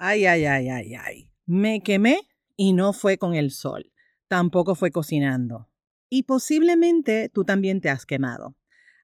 Ay, 0.00 0.26
ay, 0.26 0.44
ay, 0.44 0.68
ay, 0.68 0.94
ay. 0.94 1.32
Me 1.44 1.82
quemé 1.82 2.20
y 2.56 2.72
no 2.72 2.92
fue 2.92 3.18
con 3.18 3.34
el 3.34 3.50
sol. 3.50 3.90
Tampoco 4.28 4.76
fue 4.76 4.92
cocinando. 4.92 5.68
Y 6.08 6.22
posiblemente 6.22 7.28
tú 7.28 7.44
también 7.44 7.80
te 7.80 7.90
has 7.90 8.06
quemado. 8.06 8.54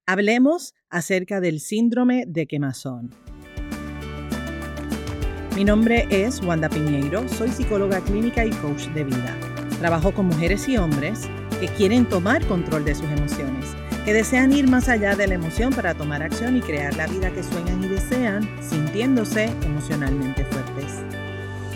Hablemos 0.06 0.72
acerca 0.90 1.40
del 1.40 1.58
síndrome 1.58 2.26
de 2.28 2.46
quemazón. 2.46 3.10
Mi 5.56 5.64
nombre 5.64 6.06
es 6.10 6.40
Wanda 6.42 6.68
Piñeiro, 6.68 7.28
soy 7.28 7.48
psicóloga 7.48 8.00
clínica 8.00 8.46
y 8.46 8.50
coach 8.50 8.86
de 8.90 9.02
vida. 9.02 9.36
Trabajo 9.80 10.14
con 10.14 10.26
mujeres 10.26 10.68
y 10.68 10.76
hombres 10.76 11.28
que 11.58 11.66
quieren 11.66 12.08
tomar 12.08 12.46
control 12.46 12.84
de 12.84 12.94
sus 12.94 13.10
emociones, 13.10 13.74
que 14.04 14.12
desean 14.12 14.52
ir 14.52 14.68
más 14.68 14.88
allá 14.88 15.16
de 15.16 15.26
la 15.26 15.34
emoción 15.34 15.72
para 15.72 15.94
tomar 15.94 16.22
acción 16.22 16.56
y 16.56 16.60
crear 16.60 16.96
la 16.96 17.08
vida 17.08 17.32
que 17.32 17.42
sueñan 17.42 17.82
y 17.82 17.88
desean, 17.88 18.48
sintiéndose 18.62 19.46
emocionalmente. 19.64 20.44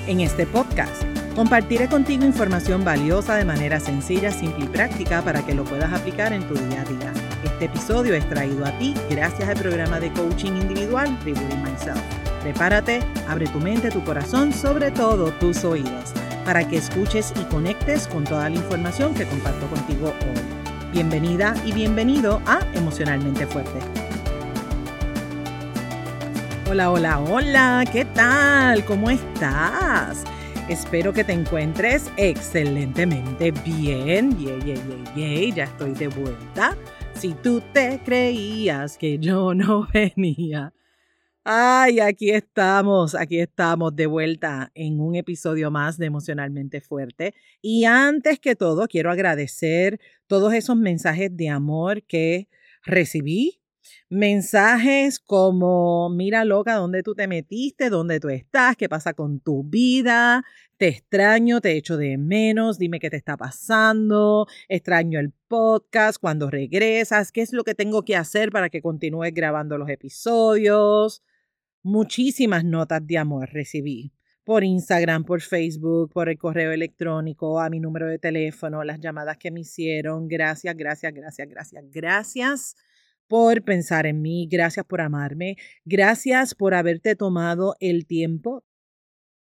En 0.09 0.21
este 0.21 0.47
podcast 0.47 1.03
compartiré 1.37 1.87
contigo 1.87 2.25
información 2.25 2.83
valiosa 2.83 3.37
de 3.37 3.45
manera 3.45 3.79
sencilla, 3.79 4.33
simple 4.33 4.65
y 4.65 4.69
práctica 4.69 5.21
para 5.21 5.45
que 5.45 5.53
lo 5.53 5.65
puedas 5.65 5.93
aplicar 5.93 6.33
en 6.33 6.49
tu 6.49 6.55
día 6.55 6.81
a 6.81 6.85
día. 6.87 7.13
Este 7.45 7.67
episodio 7.67 8.15
es 8.15 8.27
traído 8.27 8.65
a 8.65 8.73
ti 8.79 8.95
gracias 9.11 9.47
al 9.51 9.59
programa 9.59 10.01
de 10.01 10.11
coaching 10.15 10.53
individual 10.53 11.15
Rebuilding 11.27 11.63
Myself. 11.63 12.01
Prepárate, 12.41 13.01
abre 13.29 13.49
tu 13.49 13.61
mente, 13.61 13.91
tu 13.91 14.03
corazón, 14.03 14.51
sobre 14.55 14.91
todo 14.93 15.31
tus 15.33 15.63
oídos, 15.63 16.15
para 16.47 16.67
que 16.67 16.79
escuches 16.79 17.35
y 17.39 17.45
conectes 17.45 18.07
con 18.07 18.25
toda 18.25 18.49
la 18.49 18.57
información 18.57 19.13
que 19.13 19.27
comparto 19.27 19.67
contigo 19.67 20.15
hoy. 20.23 20.91
Bienvenida 20.91 21.55
y 21.67 21.73
bienvenido 21.73 22.41
a 22.47 22.61
Emocionalmente 22.73 23.47
Fuerte. 23.47 24.08
Hola, 26.71 26.91
hola, 26.91 27.21
hola, 27.21 27.85
¿qué 27.91 28.05
tal? 28.05 28.85
¿Cómo 28.85 29.09
estás? 29.09 30.23
Espero 30.69 31.15
que 31.15 31.25
te 31.25 31.33
encuentres 31.33 32.13
excelentemente 32.19 33.53
bien. 33.53 34.39
Yay, 34.39 34.61
yay, 34.61 35.05
yay, 35.17 35.53
ya 35.53 35.65
estoy 35.65 35.95
de 35.95 36.09
vuelta. 36.09 36.77
Si 37.15 37.33
tú 37.33 37.63
te 37.73 38.01
creías 38.05 38.99
que 38.99 39.19
yo 39.19 39.55
no 39.55 39.89
venía, 39.95 40.75
Ay, 41.43 42.01
aquí 42.01 42.33
estamos, 42.33 43.15
aquí 43.15 43.41
estamos 43.41 43.97
de 43.97 44.07
vuelta 44.07 44.71
en 44.75 45.01
un 45.01 45.15
episodio 45.15 45.71
más 45.71 45.97
de 45.97 46.05
Emocionalmente 46.05 46.83
Fuerte. 46.83 47.33
Y 47.63 47.85
antes 47.85 48.39
que 48.39 48.55
todo, 48.55 48.87
quiero 48.89 49.11
agradecer 49.11 49.99
todos 50.27 50.53
esos 50.53 50.77
mensajes 50.77 51.35
de 51.35 51.49
amor 51.49 52.03
que 52.03 52.49
recibí. 52.83 53.58
Mensajes 54.11 55.21
como, 55.21 56.09
mira 56.09 56.47
loca, 56.47 56.77
¿dónde 56.77 57.03
tú 57.03 57.15
te 57.15 57.29
metiste? 57.29 57.91
¿Dónde 57.91 58.21
tú 58.21 58.31
estás? 58.31 58.75
¿Qué 58.75 58.89
pasa 58.89 59.13
con 59.13 59.39
tu 59.41 59.65
vida? 59.65 60.45
Te 60.79 60.89
extraño, 60.89 61.61
te 61.61 61.77
echo 61.77 61.99
de 61.99 62.17
menos, 62.17 62.79
dime 62.79 63.01
qué 63.01 63.11
te 63.11 63.19
está 63.19 63.37
pasando, 63.37 64.47
extraño 64.71 65.21
el 65.21 65.33
podcast, 65.47 66.19
cuando 66.19 66.49
regresas, 66.49 67.33
qué 67.33 67.43
es 67.43 67.53
lo 67.53 67.65
que 67.65 67.75
tengo 67.75 68.03
que 68.03 68.17
hacer 68.17 68.51
para 68.51 68.71
que 68.71 68.81
continúes 68.81 69.35
grabando 69.35 69.77
los 69.77 69.91
episodios. 69.91 71.23
Muchísimas 71.83 72.65
notas 72.65 73.07
de 73.07 73.19
amor 73.19 73.51
recibí 73.53 74.15
por 74.43 74.65
Instagram, 74.65 75.25
por 75.25 75.43
Facebook, 75.43 76.11
por 76.15 76.31
el 76.31 76.39
correo 76.39 76.73
electrónico, 76.73 77.61
a 77.61 77.69
mi 77.69 77.79
número 77.79 78.07
de 78.07 78.19
teléfono, 78.19 78.85
las 78.85 79.01
llamadas 79.01 79.37
que 79.37 79.51
me 79.51 79.61
hicieron. 79.61 80.29
Gracias, 80.29 80.75
gracias, 80.75 81.13
gracias, 81.13 81.47
gracias, 81.51 81.85
gracias 81.91 82.88
por 83.29 83.63
pensar 83.63 84.07
en 84.07 84.23
mí, 84.23 84.49
gracias 84.51 84.85
por 84.87 85.01
amarme, 85.01 85.57
gracias 85.85 86.55
por 86.55 86.75
haberte 86.75 87.15
tomado 87.15 87.77
el 87.79 88.07
tiempo 88.07 88.65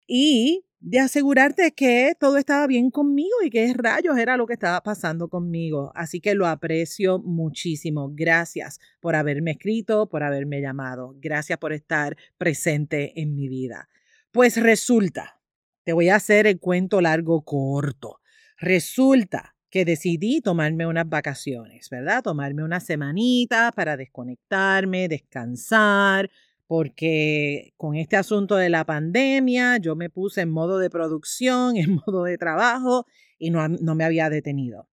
y 0.07 0.65
de 0.81 0.99
asegurarte 0.99 1.73
que 1.73 2.13
todo 2.19 2.37
estaba 2.37 2.65
bien 2.65 2.89
conmigo 2.89 3.35
y 3.43 3.51
que 3.51 3.71
rayos 3.73 4.17
era 4.17 4.35
lo 4.35 4.47
que 4.47 4.53
estaba 4.53 4.81
pasando 4.81 5.29
conmigo. 5.29 5.91
Así 5.93 6.19
que 6.19 6.33
lo 6.33 6.47
aprecio 6.47 7.19
muchísimo. 7.19 8.09
Gracias 8.13 8.79
por 8.99 9.15
haberme 9.15 9.51
escrito, 9.51 10.09
por 10.09 10.23
haberme 10.23 10.59
llamado. 10.59 11.15
Gracias 11.19 11.59
por 11.59 11.71
estar 11.71 12.17
presente 12.37 13.21
en 13.21 13.35
mi 13.35 13.47
vida. 13.47 13.89
Pues 14.31 14.57
resulta, 14.57 15.39
te 15.83 15.93
voy 15.93 16.09
a 16.09 16.15
hacer 16.15 16.47
el 16.47 16.59
cuento 16.59 16.99
largo 16.99 17.43
corto. 17.43 18.19
Resulta 18.57 19.55
que 19.71 19.85
decidí 19.85 20.41
tomarme 20.41 20.85
unas 20.85 21.07
vacaciones, 21.07 21.89
¿verdad? 21.89 22.21
Tomarme 22.21 22.63
una 22.63 22.81
semanita 22.81 23.71
para 23.71 23.95
desconectarme, 23.95 25.07
descansar, 25.07 26.29
porque 26.67 27.73
con 27.77 27.95
este 27.95 28.17
asunto 28.17 28.57
de 28.57 28.69
la 28.69 28.85
pandemia 28.85 29.77
yo 29.77 29.95
me 29.95 30.09
puse 30.09 30.41
en 30.41 30.51
modo 30.51 30.77
de 30.77 30.89
producción, 30.89 31.77
en 31.77 31.95
modo 32.05 32.25
de 32.25 32.37
trabajo 32.37 33.07
y 33.39 33.49
no, 33.49 33.67
no 33.69 33.95
me 33.95 34.03
había 34.03 34.29
detenido. 34.29 34.89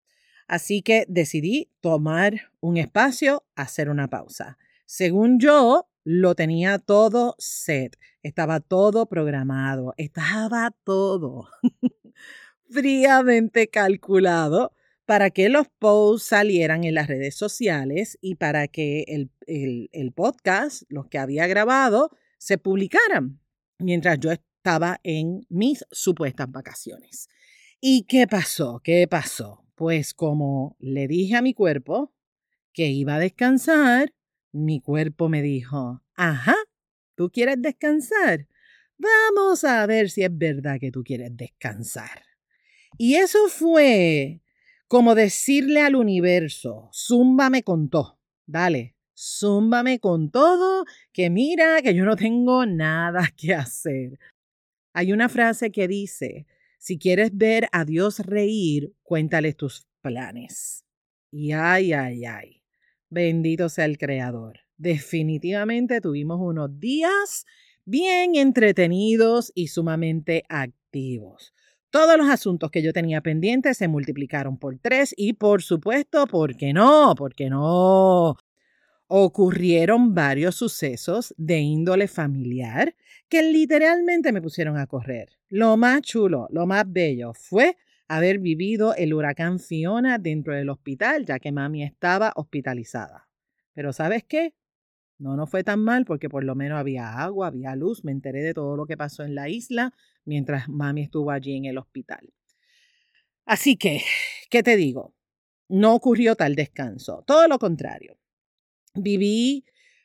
Así 0.46 0.80
que 0.80 1.04
decidí 1.08 1.70
tomar 1.80 2.52
un 2.60 2.78
espacio, 2.78 3.44
hacer 3.54 3.90
una 3.90 4.08
pausa. 4.08 4.56
Según 4.86 5.38
yo, 5.40 5.88
lo 6.04 6.34
tenía 6.34 6.78
todo 6.78 7.34
set, 7.38 7.98
estaba 8.22 8.60
todo 8.60 9.06
programado, 9.06 9.92
estaba 9.98 10.72
todo 10.84 11.48
fríamente 12.70 13.68
calculado 13.68 14.72
para 15.08 15.30
que 15.30 15.48
los 15.48 15.68
posts 15.78 16.28
salieran 16.28 16.84
en 16.84 16.94
las 16.94 17.06
redes 17.06 17.34
sociales 17.34 18.18
y 18.20 18.34
para 18.34 18.68
que 18.68 19.04
el, 19.08 20.12
podcast, 20.12 20.82
los 20.90 21.06
que 21.06 21.16
había 21.16 21.46
grabado, 21.46 22.10
se 22.36 22.58
publicaran 22.58 23.40
mientras 23.78 24.18
yo 24.20 24.30
estaba 24.30 25.00
en 25.02 25.46
mis 25.48 25.86
supuestas 25.90 26.50
vacaciones. 26.50 27.28
¿Y 27.80 28.02
qué 28.02 28.26
pasó? 28.26 28.82
¿Qué 28.84 29.06
pasó? 29.08 29.64
Pues 29.76 30.12
como 30.12 30.76
le 30.78 31.08
dije 31.08 31.36
a 31.36 31.42
mi 31.42 31.54
cuerpo 31.54 32.12
que 32.74 32.88
iba 32.88 33.14
a 33.14 33.18
descansar, 33.18 34.12
mi 34.52 34.80
cuerpo 34.82 35.30
me 35.30 35.40
dijo, 35.40 36.02
ajá, 36.16 36.56
¿tú 37.14 37.30
quieres 37.30 37.62
descansar? 37.62 38.46
Vamos 38.98 39.64
a 39.64 39.86
ver 39.86 40.10
si 40.10 40.22
es 40.22 40.36
verdad 40.36 40.78
que 40.78 40.90
tú 40.90 41.02
quieres 41.02 41.34
descansar. 41.34 42.27
Y 42.96 43.16
eso 43.16 43.48
fue 43.48 44.40
como 44.88 45.14
decirle 45.14 45.82
al 45.82 45.96
universo, 45.96 46.88
zúmbame 46.92 47.62
con 47.62 47.90
todo, 47.90 48.18
dale, 48.46 48.96
zúmbame 49.14 50.00
con 50.00 50.30
todo, 50.30 50.84
que 51.12 51.28
mira 51.28 51.82
que 51.82 51.94
yo 51.94 52.06
no 52.06 52.16
tengo 52.16 52.64
nada 52.64 53.28
que 53.36 53.54
hacer. 53.54 54.18
Hay 54.94 55.12
una 55.12 55.28
frase 55.28 55.70
que 55.70 55.86
dice, 55.86 56.46
si 56.78 56.98
quieres 56.98 57.36
ver 57.36 57.68
a 57.72 57.84
Dios 57.84 58.20
reír, 58.20 58.94
cuéntale 59.02 59.52
tus 59.52 59.86
planes. 60.00 60.84
Y 61.30 61.52
ay, 61.52 61.92
ay, 61.92 62.24
ay, 62.24 62.62
bendito 63.10 63.68
sea 63.68 63.84
el 63.84 63.98
Creador. 63.98 64.60
Definitivamente 64.78 66.00
tuvimos 66.00 66.38
unos 66.40 66.80
días 66.80 67.44
bien 67.84 68.36
entretenidos 68.36 69.52
y 69.54 69.68
sumamente 69.68 70.44
activos. 70.48 71.52
Todos 71.90 72.18
los 72.18 72.28
asuntos 72.28 72.70
que 72.70 72.82
yo 72.82 72.92
tenía 72.92 73.22
pendientes 73.22 73.78
se 73.78 73.88
multiplicaron 73.88 74.58
por 74.58 74.78
tres 74.78 75.14
y 75.16 75.32
por 75.32 75.62
supuesto, 75.62 76.26
¿por 76.26 76.54
qué 76.54 76.74
no? 76.74 77.14
¿Por 77.16 77.34
qué 77.34 77.48
no? 77.48 78.36
Ocurrieron 79.06 80.14
varios 80.14 80.56
sucesos 80.56 81.34
de 81.38 81.60
índole 81.60 82.06
familiar 82.06 82.94
que 83.30 83.42
literalmente 83.42 84.32
me 84.32 84.42
pusieron 84.42 84.76
a 84.76 84.86
correr. 84.86 85.30
Lo 85.48 85.78
más 85.78 86.02
chulo, 86.02 86.46
lo 86.50 86.66
más 86.66 86.84
bello 86.86 87.32
fue 87.32 87.78
haber 88.06 88.38
vivido 88.38 88.94
el 88.94 89.14
huracán 89.14 89.58
Fiona 89.58 90.18
dentro 90.18 90.54
del 90.54 90.68
hospital, 90.68 91.24
ya 91.24 91.38
que 91.38 91.52
mami 91.52 91.84
estaba 91.84 92.34
hospitalizada. 92.36 93.28
Pero 93.72 93.94
¿sabes 93.94 94.24
qué? 94.24 94.52
No, 95.18 95.36
no 95.36 95.46
fue 95.46 95.64
tan 95.64 95.80
mal 95.80 96.04
porque 96.04 96.28
por 96.28 96.44
lo 96.44 96.54
menos 96.54 96.78
había 96.78 97.18
agua, 97.18 97.46
había 97.46 97.74
luz, 97.76 98.04
me 98.04 98.12
enteré 98.12 98.42
de 98.42 98.52
todo 98.52 98.76
lo 98.76 98.84
que 98.84 98.98
pasó 98.98 99.24
en 99.24 99.34
la 99.34 99.48
isla 99.48 99.94
mientras 100.28 100.68
mami 100.68 101.02
estuvo 101.02 101.30
allí 101.30 101.56
en 101.56 101.64
el 101.64 101.78
hospital. 101.78 102.32
Así 103.44 103.76
que, 103.76 104.02
¿qué 104.50 104.62
te 104.62 104.76
digo? 104.76 105.14
No 105.68 105.94
ocurrió 105.94 106.36
tal 106.36 106.54
descanso, 106.54 107.24
todo 107.26 107.48
lo 107.48 107.58
contrario. 107.58 108.18
Viví 108.94 109.64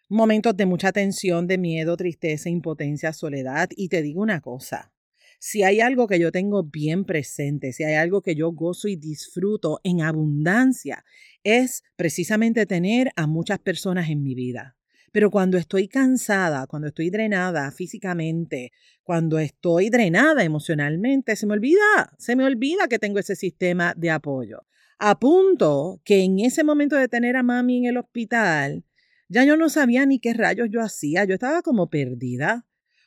momentos 0.10 0.56
de 0.56 0.66
mucha 0.66 0.92
tensión, 0.92 1.46
de 1.46 1.58
miedo, 1.58 1.98
tristeza, 1.98 2.50
impotencia, 2.50 3.12
soledad 3.14 3.70
y 3.76 3.90
te 3.90 4.02
digo 4.02 4.22
una 4.22 4.42
cosa, 4.42 4.94
si 5.40 5.64
hay 5.64 5.82
algo 5.82 6.08
que 6.08 6.20
yo 6.20 6.32
tengo 6.32 6.64
bien 6.64 7.04
presente, 7.04 7.74
si 7.74 7.84
hay 7.84 7.96
algo 7.96 8.22
que 8.22 8.34
yo 8.34 8.52
gozo 8.54 8.88
y 8.88 8.96
disfruto 8.96 9.82
en 9.84 10.02
abundancia, 10.02 11.04
es 11.44 11.84
precisamente 11.98 12.66
tener 12.66 13.12
a 13.18 13.28
muchas 13.28 13.60
personas 13.60 14.10
en 14.10 14.24
mi 14.24 14.36
vida. 14.36 14.78
Pero 15.14 15.30
cuando 15.30 15.60
estoy 15.60 15.88
cansada, 15.88 16.66
cuando 16.66 16.88
estoy 16.88 17.12
drenada 17.12 17.72
físicamente, 17.72 18.72
cuando 19.04 19.38
estoy 19.38 19.92
drenada 19.92 20.44
emocionalmente, 20.44 21.36
se 21.36 21.46
me 21.46 21.54
olvida, 21.54 22.16
se 22.18 22.36
me 22.36 22.44
olvida 22.44 22.88
que 22.88 22.98
tengo 22.98 23.20
ese 23.20 23.36
sistema 23.36 23.94
de 23.96 24.10
apoyo. 24.10 24.66
A 24.98 25.20
punto 25.20 26.02
que 26.04 26.24
en 26.24 26.40
ese 26.40 26.64
momento 26.64 26.96
de 26.96 27.08
tener 27.08 27.36
a 27.36 27.44
mami 27.44 27.78
en 27.78 27.86
el 27.86 27.98
hospital, 27.98 28.86
ya 29.30 29.46
yo 29.46 29.56
no 29.56 29.70
sabía 29.70 30.04
ni 30.08 30.18
qué 30.18 30.34
rayos 30.34 30.70
yo 30.72 30.82
hacía, 30.82 31.26
yo 31.26 31.36
estaba 31.36 31.62
como 31.62 31.92
perdida. 31.92 32.66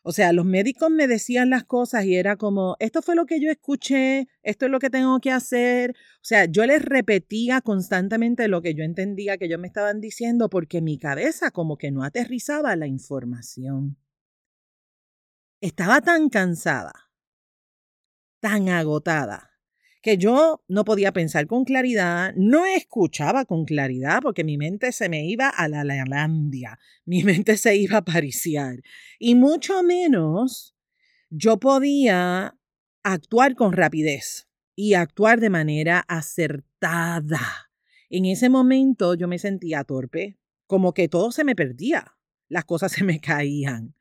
O 0.09 0.13
sea, 0.13 0.33
los 0.33 0.45
médicos 0.47 0.89
me 0.89 1.09
decían 1.09 1.51
las 1.51 1.65
cosas 1.65 2.05
y 2.05 2.15
era 2.15 2.37
como, 2.37 2.77
esto 2.79 3.03
fue 3.03 3.17
lo 3.17 3.27
que 3.27 3.41
yo 3.41 3.51
escuché, 3.51 4.29
esto 4.45 4.67
es 4.67 4.71
lo 4.71 4.79
que 4.79 4.89
tengo 4.89 5.19
que 5.19 5.33
hacer. 5.33 5.97
O 6.19 6.25
sea, 6.25 6.45
yo 6.45 6.65
les 6.65 6.81
repetía 6.81 7.61
constantemente 7.61 8.47
lo 8.47 8.63
que 8.63 8.73
yo 8.75 8.85
entendía 8.85 9.37
que 9.37 9.47
ellos 9.47 9.59
me 9.59 9.67
estaban 9.67 10.01
diciendo 10.01 10.49
porque 10.49 10.81
mi 10.81 10.97
cabeza 10.97 11.51
como 11.51 11.77
que 11.77 11.91
no 11.91 12.05
aterrizaba 12.05 12.77
la 12.77 12.87
información. 12.87 13.97
Estaba 15.61 16.01
tan 16.01 16.29
cansada, 16.29 16.93
tan 18.39 18.69
agotada, 18.69 19.56
que 20.07 20.19
yo 20.19 20.63
no 20.69 20.85
podía 20.85 21.13
pensar 21.13 21.49
con 21.49 21.65
claridad, 21.65 22.33
no 22.37 22.65
escuchaba 22.65 23.45
con 23.45 23.65
claridad 23.65 24.21
porque 24.23 24.45
mi 24.45 24.57
mente 24.57 24.93
se 24.93 25.09
me 25.09 25.27
iba 25.27 25.49
a 25.49 25.67
la 25.67 25.83
Lalandia, 25.83 26.79
mi 27.05 27.25
mente 27.25 27.57
se 27.57 27.75
iba 27.75 27.97
a 27.97 28.05
pariciar 28.05 28.77
y 29.19 29.35
mucho 29.35 29.83
menos 29.83 30.77
yo 31.29 31.59
podía 31.59 32.57
actuar 33.03 33.57
con 33.57 33.73
rapidez 33.73 34.47
y 34.77 34.95
actuar 34.95 35.41
de 35.41 35.51
manera 35.51 36.05
acertada. 36.07 37.73
En 38.09 38.27
ese 38.27 38.49
momento 38.49 39.15
yo 39.15 39.27
me 39.27 39.41
sentía 39.41 39.83
torpe, 39.83 40.39
como 40.69 40.95
que 40.95 41.09
todo 41.09 41.33
se 41.33 41.43
me 41.43 41.57
perdía, 41.57 42.17
las 42.49 42.65
cosas 42.65 42.93
se 42.93 43.03
me 43.03 43.19
caían. 43.21 43.97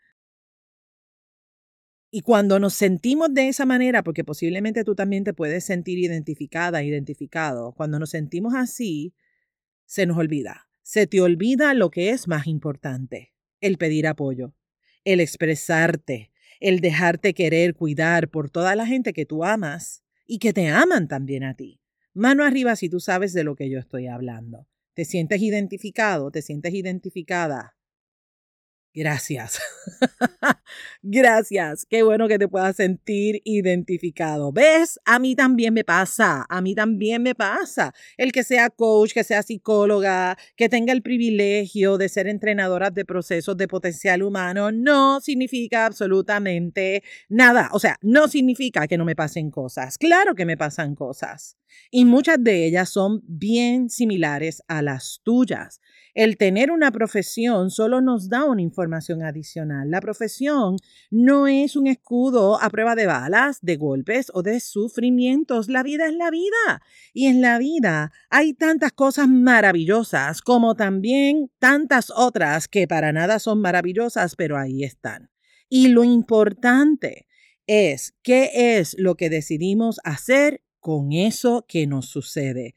Y 2.15 2.21
cuando 2.21 2.61
nos 2.61 2.73
sentimos 2.75 3.33
de 3.33 3.49
esa 3.49 3.65
manera, 3.65 4.01
porque 4.01 4.23
posiblemente 4.23 4.85
tú 4.85 4.95
también 4.95 5.25
te 5.25 5.33
puedes 5.33 5.65
sentir 5.65 5.99
identificada, 5.99 6.81
identificado, 6.81 7.73
cuando 7.73 7.99
nos 7.99 8.11
sentimos 8.11 8.53
así, 8.55 9.13
se 9.85 10.05
nos 10.05 10.17
olvida. 10.17 10.69
Se 10.81 11.07
te 11.07 11.19
olvida 11.19 11.73
lo 11.73 11.91
que 11.91 12.11
es 12.11 12.29
más 12.29 12.47
importante, 12.47 13.33
el 13.59 13.77
pedir 13.77 14.07
apoyo, 14.07 14.55
el 15.03 15.19
expresarte, 15.19 16.31
el 16.61 16.79
dejarte 16.79 17.33
querer, 17.33 17.75
cuidar 17.75 18.29
por 18.29 18.49
toda 18.49 18.77
la 18.77 18.87
gente 18.87 19.11
que 19.11 19.25
tú 19.25 19.43
amas 19.43 20.01
y 20.25 20.39
que 20.39 20.53
te 20.53 20.69
aman 20.69 21.09
también 21.09 21.43
a 21.43 21.55
ti. 21.55 21.81
Mano 22.13 22.45
arriba 22.45 22.77
si 22.77 22.87
tú 22.87 23.01
sabes 23.01 23.33
de 23.33 23.43
lo 23.43 23.57
que 23.57 23.69
yo 23.69 23.77
estoy 23.77 24.07
hablando. 24.07 24.69
¿Te 24.93 25.03
sientes 25.03 25.41
identificado? 25.41 26.31
¿Te 26.31 26.41
sientes 26.41 26.73
identificada? 26.73 27.75
Gracias. 28.93 29.59
Gracias. 31.01 31.85
Qué 31.89 32.03
bueno 32.03 32.27
que 32.27 32.39
te 32.39 32.47
puedas 32.47 32.75
sentir 32.75 33.41
identificado. 33.43 34.51
¿Ves? 34.51 34.99
A 35.05 35.19
mí 35.19 35.35
también 35.35 35.73
me 35.73 35.83
pasa. 35.83 36.45
A 36.49 36.61
mí 36.61 36.75
también 36.75 37.23
me 37.23 37.35
pasa. 37.35 37.93
El 38.17 38.31
que 38.31 38.43
sea 38.43 38.69
coach, 38.69 39.13
que 39.13 39.23
sea 39.23 39.43
psicóloga, 39.43 40.37
que 40.55 40.69
tenga 40.69 40.93
el 40.93 41.01
privilegio 41.01 41.97
de 41.97 42.09
ser 42.09 42.27
entrenadora 42.27 42.89
de 42.89 43.05
procesos 43.05 43.57
de 43.57 43.67
potencial 43.67 44.23
humano, 44.23 44.71
no 44.71 45.21
significa 45.21 45.85
absolutamente 45.85 47.03
nada. 47.29 47.69
O 47.71 47.79
sea, 47.79 47.97
no 48.01 48.27
significa 48.27 48.87
que 48.87 48.97
no 48.97 49.05
me 49.05 49.15
pasen 49.15 49.51
cosas. 49.51 49.97
Claro 49.97 50.35
que 50.35 50.45
me 50.45 50.57
pasan 50.57 50.95
cosas. 50.95 51.57
Y 51.91 52.05
muchas 52.05 52.43
de 52.43 52.65
ellas 52.65 52.89
son 52.89 53.21
bien 53.25 53.89
similares 53.89 54.63
a 54.67 54.81
las 54.81 55.21
tuyas. 55.23 55.81
El 56.13 56.37
tener 56.37 56.71
una 56.71 56.91
profesión 56.91 57.69
solo 57.69 57.99
nos 57.99 58.29
da 58.29 58.45
una 58.45 58.61
información 58.61 59.21
adicional. 59.21 59.91
La 59.91 59.99
profesión 59.99 60.64
no 61.11 61.47
es 61.47 61.75
un 61.75 61.87
escudo 61.87 62.61
a 62.61 62.69
prueba 62.69 62.95
de 62.95 63.05
balas, 63.05 63.59
de 63.61 63.75
golpes 63.75 64.31
o 64.33 64.43
de 64.43 64.59
sufrimientos. 64.59 65.69
La 65.69 65.83
vida 65.83 66.07
es 66.07 66.13
la 66.13 66.29
vida. 66.29 66.81
Y 67.13 67.27
en 67.27 67.41
la 67.41 67.57
vida 67.57 68.11
hay 68.29 68.53
tantas 68.53 68.91
cosas 68.91 69.27
maravillosas 69.27 70.41
como 70.41 70.75
también 70.75 71.51
tantas 71.59 72.11
otras 72.15 72.67
que 72.67 72.87
para 72.87 73.11
nada 73.11 73.39
son 73.39 73.61
maravillosas, 73.61 74.35
pero 74.35 74.57
ahí 74.57 74.83
están. 74.83 75.29
Y 75.69 75.89
lo 75.89 76.03
importante 76.03 77.27
es 77.67 78.13
qué 78.21 78.77
es 78.79 78.95
lo 78.97 79.15
que 79.15 79.29
decidimos 79.29 79.99
hacer 80.03 80.61
con 80.79 81.13
eso 81.13 81.65
que 81.67 81.87
nos 81.87 82.07
sucede 82.07 82.75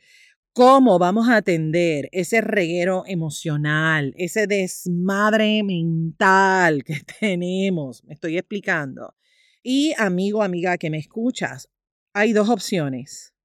cómo 0.59 0.99
vamos 0.99 1.29
a 1.29 1.37
atender 1.37 2.09
ese 2.11 2.41
reguero 2.41 3.05
emocional, 3.07 4.13
ese 4.17 4.49
desmadre 4.49 5.63
mental 5.63 6.83
que 6.83 6.97
tenemos. 7.21 8.03
Me 8.03 8.15
estoy 8.15 8.37
explicando. 8.37 9.15
Y 9.63 9.95
amigo, 9.99 10.43
amiga 10.43 10.77
que 10.77 10.91
me 10.91 10.99
escuchas, 10.99 11.69
hay 12.13 12.33
dos 12.33 12.49
opciones. 12.49 13.37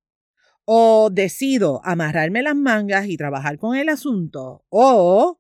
O 0.66 1.12
decido 1.12 1.82
amarrarme 1.84 2.42
las 2.42 2.56
mangas 2.56 3.08
y 3.08 3.16
trabajar 3.16 3.60
con 3.60 3.78
el 3.78 3.90
asunto, 3.90 4.66
o 4.70 5.40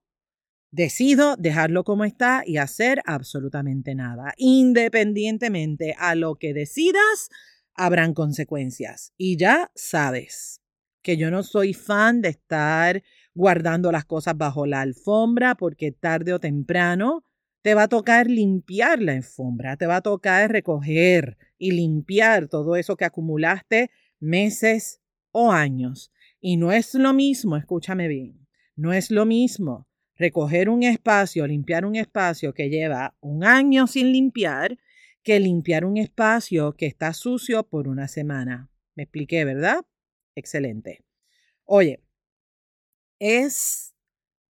decido 0.69 1.37
dejarlo 1.37 1.83
como 1.83 2.05
está 2.05 2.43
y 2.45 2.57
hacer 2.57 3.01
absolutamente 3.07 3.95
nada. 3.95 4.35
Independientemente 4.37 5.95
a 5.97 6.13
lo 6.13 6.35
que 6.35 6.53
decidas, 6.53 7.29
habrán 7.73 8.13
consecuencias. 8.13 9.11
Y 9.17 9.37
ya 9.37 9.71
sabes 9.73 10.62
que 11.03 11.17
yo 11.17 11.29
no 11.29 11.43
soy 11.43 11.73
fan 11.73 12.21
de 12.21 12.29
estar 12.29 13.03
guardando 13.35 13.91
las 13.91 14.05
cosas 14.05 14.37
bajo 14.37 14.65
la 14.65 14.81
alfombra 14.81 15.55
porque 15.55 15.91
tarde 15.91 16.33
o 16.33 16.39
temprano 16.39 17.23
te 17.61 17.75
va 17.75 17.83
a 17.83 17.87
tocar 17.87 18.27
limpiar 18.27 19.01
la 19.01 19.13
alfombra, 19.13 19.77
te 19.77 19.85
va 19.85 19.97
a 19.97 20.01
tocar 20.01 20.51
recoger 20.51 21.37
y 21.57 21.71
limpiar 21.71 22.47
todo 22.47 22.75
eso 22.75 22.97
que 22.97 23.05
acumulaste 23.05 23.91
meses 24.19 25.01
o 25.31 25.51
años. 25.51 26.11
Y 26.41 26.57
no 26.57 26.71
es 26.71 26.93
lo 26.93 27.13
mismo, 27.13 27.55
escúchame 27.55 28.07
bien, 28.07 28.47
no 28.75 28.91
es 28.91 29.11
lo 29.11 29.25
mismo 29.25 29.87
recoger 30.15 30.69
un 30.69 30.83
espacio, 30.83 31.47
limpiar 31.47 31.85
un 31.85 31.95
espacio 31.95 32.53
que 32.53 32.69
lleva 32.69 33.15
un 33.19 33.43
año 33.43 33.87
sin 33.87 34.11
limpiar, 34.11 34.77
que 35.23 35.39
limpiar 35.39 35.85
un 35.85 35.97
espacio 35.97 36.75
que 36.75 36.85
está 36.85 37.13
sucio 37.13 37.63
por 37.63 37.87
una 37.87 38.07
semana. 38.07 38.69
Me 38.95 39.03
expliqué, 39.03 39.45
¿verdad? 39.45 39.85
Excelente. 40.35 41.03
Oye, 41.65 42.03
es 43.19 43.93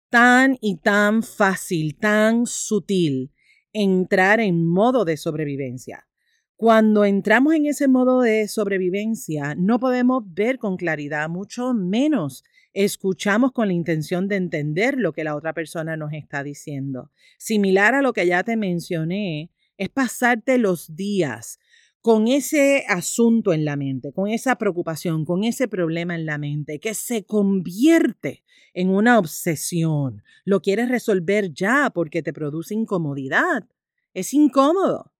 tan 0.09 0.57
y 0.61 0.77
tan 0.77 1.23
fácil, 1.23 1.97
tan 1.97 2.45
sutil 2.45 3.31
entrar 3.71 4.39
en 4.39 4.65
modo 4.65 5.05
de 5.05 5.17
sobrevivencia. 5.17 6.07
Cuando 6.55 7.03
entramos 7.03 7.55
en 7.55 7.65
ese 7.65 7.87
modo 7.87 8.21
de 8.21 8.47
sobrevivencia, 8.47 9.55
no 9.55 9.79
podemos 9.79 10.23
ver 10.25 10.59
con 10.59 10.77
claridad, 10.77 11.29
mucho 11.29 11.73
menos 11.73 12.43
escuchamos 12.73 13.51
con 13.51 13.67
la 13.67 13.73
intención 13.73 14.27
de 14.27 14.35
entender 14.35 14.97
lo 14.97 15.13
que 15.13 15.23
la 15.23 15.35
otra 15.35 15.53
persona 15.53 15.95
nos 15.97 16.13
está 16.13 16.43
diciendo. 16.43 17.11
Similar 17.37 17.95
a 17.95 18.01
lo 18.01 18.13
que 18.13 18.25
ya 18.25 18.43
te 18.43 18.55
mencioné, 18.55 19.51
es 19.77 19.89
pasarte 19.89 20.57
los 20.57 20.95
días 20.95 21.59
con 22.03 22.27
ese 22.27 22.83
asunto 22.89 23.53
en 23.53 23.63
la 23.63 23.77
mente, 23.77 24.11
con 24.11 24.27
esa 24.27 24.57
preocupación, 24.57 25.23
con 25.23 25.45
ese 25.45 25.69
problema 25.69 26.15
en 26.15 26.25
la 26.25 26.37
mente, 26.37 26.81
que 26.81 26.93
se 26.95 27.23
convierte 27.23 28.43
en 28.73 28.89
una 28.89 29.17
obsesión. 29.17 30.21
Lo 30.43 30.61
quieres 30.61 30.89
resolver 30.89 31.53
ya 31.53 31.89
porque 31.95 32.21
te 32.21 32.33
produce 32.33 32.73
incomodidad. 32.73 33.69
Es 34.13 34.33
incómodo. 34.33 35.13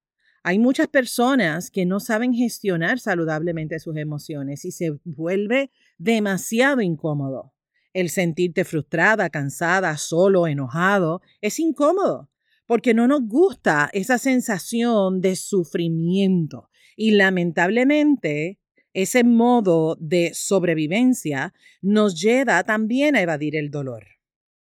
Hay 0.44 0.60
muchas 0.60 0.90
personas 0.90 1.72
que 1.72 1.86
no 1.86 2.02
saben 2.02 2.34
gestionar 2.34 3.00
saludablemente 3.00 3.80
sus 3.80 3.96
emociones 3.96 4.66
y 4.66 4.74
se 4.74 5.00
vuelve 5.06 5.72
demasiado 5.98 6.82
incómodo. 6.82 7.54
El 7.94 8.10
sentirte 8.10 8.66
frustrada, 8.66 9.30
cansada, 9.30 9.96
solo, 9.96 10.48
enojado, 10.48 11.22
es 11.40 11.60
incómodo 11.60 12.30
porque 12.66 12.94
no 12.94 13.08
nos 13.08 13.22
gusta 13.28 13.90
esa 13.94 14.18
sensación 14.18 15.22
de 15.22 15.36
sufrimiento. 15.36 16.70
Y 16.96 17.12
lamentablemente, 17.12 18.60
ese 18.94 19.24
modo 19.24 19.98
de 20.00 20.32
sobrevivencia 20.34 21.54
nos 21.82 22.22
lleva 22.22 22.64
también 22.64 23.16
a 23.16 23.22
evadir 23.22 23.56
el 23.56 23.72
dolor, 23.72 24.06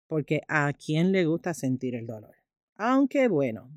porque 0.06 0.42
a 0.48 0.72
quién 0.72 1.12
le 1.12 1.24
gusta 1.24 1.54
sentir 1.54 1.94
el 1.94 2.06
dolor. 2.06 2.34
Aunque 2.76 3.28
bueno, 3.28 3.70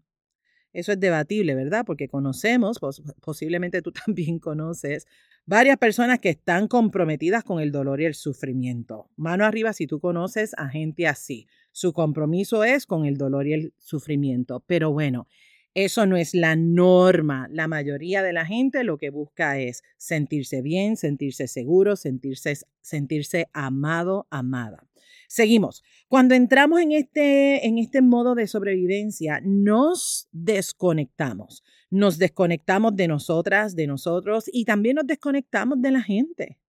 eso 0.74 0.92
es 0.94 1.00
debatible, 1.00 1.56
¿verdad? 1.56 1.84
Porque 1.86 2.08
conocemos, 2.08 2.80
posiblemente 3.22 3.82
tú 3.82 3.92
también 4.06 4.40
conoces, 4.40 5.06
varias 5.46 5.78
personas 5.78 6.20
que 6.20 6.30
están 6.30 6.68
comprometidas 6.68 7.44
con 7.44 7.60
el 7.60 7.72
dolor 7.72 8.02
y 8.02 8.06
el 8.06 8.16
sufrimiento. 8.16 9.10
Mano 9.16 9.46
arriba 9.46 9.74
si 9.74 9.88
tú 9.88 10.00
conoces 10.00 10.54
a 10.58 10.70
gente 10.70 11.08
así. 11.08 11.48
Su 11.72 11.94
compromiso 11.94 12.64
es 12.64 12.86
con 12.86 13.06
el 13.06 13.18
dolor 13.18 13.48
y 13.48 13.54
el 13.54 13.74
sufrimiento. 13.78 14.64
Pero 14.68 14.92
bueno, 14.92 15.28
eso 15.74 16.06
no 16.06 16.18
es 16.18 16.34
la 16.34 16.56
norma. 16.56 17.48
La 17.50 17.68
mayoría 17.68 18.24
de 18.24 18.34
la 18.34 18.46
gente 18.46 18.84
lo 18.84 18.98
que 18.98 19.10
busca 19.10 19.58
es 19.58 19.84
sentirse 19.98 20.62
bien, 20.62 20.98
sentirse 20.98 21.48
seguro, 21.48 21.96
sentirse, 21.96 22.58
sentirse 22.82 23.48
amado, 23.54 24.28
amada. 24.30 24.86
Seguimos. 25.28 25.82
Cuando 26.10 26.36
entramos 26.36 26.82
en 26.82 26.92
este, 26.92 27.66
en 27.66 27.78
este 27.78 28.02
modo 28.02 28.36
de 28.36 28.48
sobrevivencia, 28.48 29.40
nos 29.44 30.28
desconectamos. 30.34 31.64
Nos 31.90 32.18
desconectamos 32.18 32.96
de 32.98 33.08
nosotras, 33.08 33.76
de 33.76 33.88
nosotros 33.88 34.50
y 34.52 34.66
también 34.66 34.98
nos 34.98 35.08
desconectamos 35.08 35.82
de 35.82 35.92
la 35.92 36.02
gente. 36.02 36.60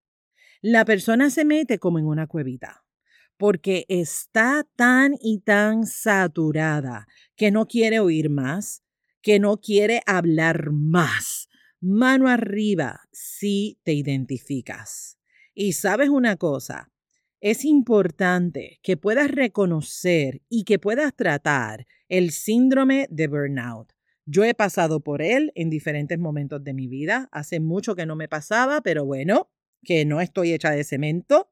La 0.60 0.84
persona 0.84 1.28
se 1.30 1.44
mete 1.44 1.80
como 1.80 1.98
en 1.98 2.06
una 2.06 2.28
cuevita 2.28 2.84
porque 3.36 3.84
está 3.88 4.64
tan 4.76 5.16
y 5.20 5.40
tan 5.40 5.84
saturada 5.84 7.08
que 7.34 7.50
no 7.50 7.66
quiere 7.66 7.98
oír 7.98 8.30
más, 8.30 8.84
que 9.22 9.38
no 9.38 9.58
quiere 9.58 10.02
hablar 10.06 10.70
más. 10.72 11.48
Mano 11.80 12.28
arriba 12.28 13.00
si 13.12 13.80
te 13.84 13.92
identificas. 13.92 15.18
Y 15.54 15.72
sabes 15.72 16.08
una 16.08 16.36
cosa, 16.36 16.92
es 17.40 17.64
importante 17.64 18.78
que 18.82 18.96
puedas 18.96 19.30
reconocer 19.30 20.42
y 20.48 20.64
que 20.64 20.78
puedas 20.78 21.14
tratar 21.14 21.86
el 22.08 22.30
síndrome 22.30 23.08
de 23.10 23.26
burnout. 23.26 23.92
Yo 24.24 24.44
he 24.44 24.54
pasado 24.54 25.00
por 25.00 25.20
él 25.20 25.50
en 25.56 25.68
diferentes 25.68 26.18
momentos 26.18 26.62
de 26.62 26.72
mi 26.72 26.86
vida. 26.86 27.28
Hace 27.32 27.58
mucho 27.58 27.96
que 27.96 28.06
no 28.06 28.14
me 28.14 28.28
pasaba, 28.28 28.80
pero 28.80 29.04
bueno, 29.04 29.50
que 29.82 30.04
no 30.04 30.20
estoy 30.20 30.52
hecha 30.52 30.70
de 30.70 30.84
cemento 30.84 31.50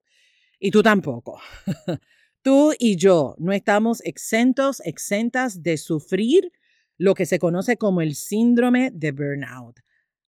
y 0.60 0.70
tú 0.70 0.82
tampoco. 0.82 1.40
tú 2.42 2.72
y 2.78 2.96
yo 2.96 3.34
no 3.38 3.52
estamos 3.52 4.00
exentos, 4.04 4.80
exentas 4.84 5.62
de 5.62 5.76
sufrir 5.76 6.52
lo 7.00 7.14
que 7.14 7.26
se 7.26 7.38
conoce 7.38 7.76
como 7.76 8.00
el 8.00 8.14
síndrome 8.14 8.90
de 8.92 9.12
burnout. 9.12 9.80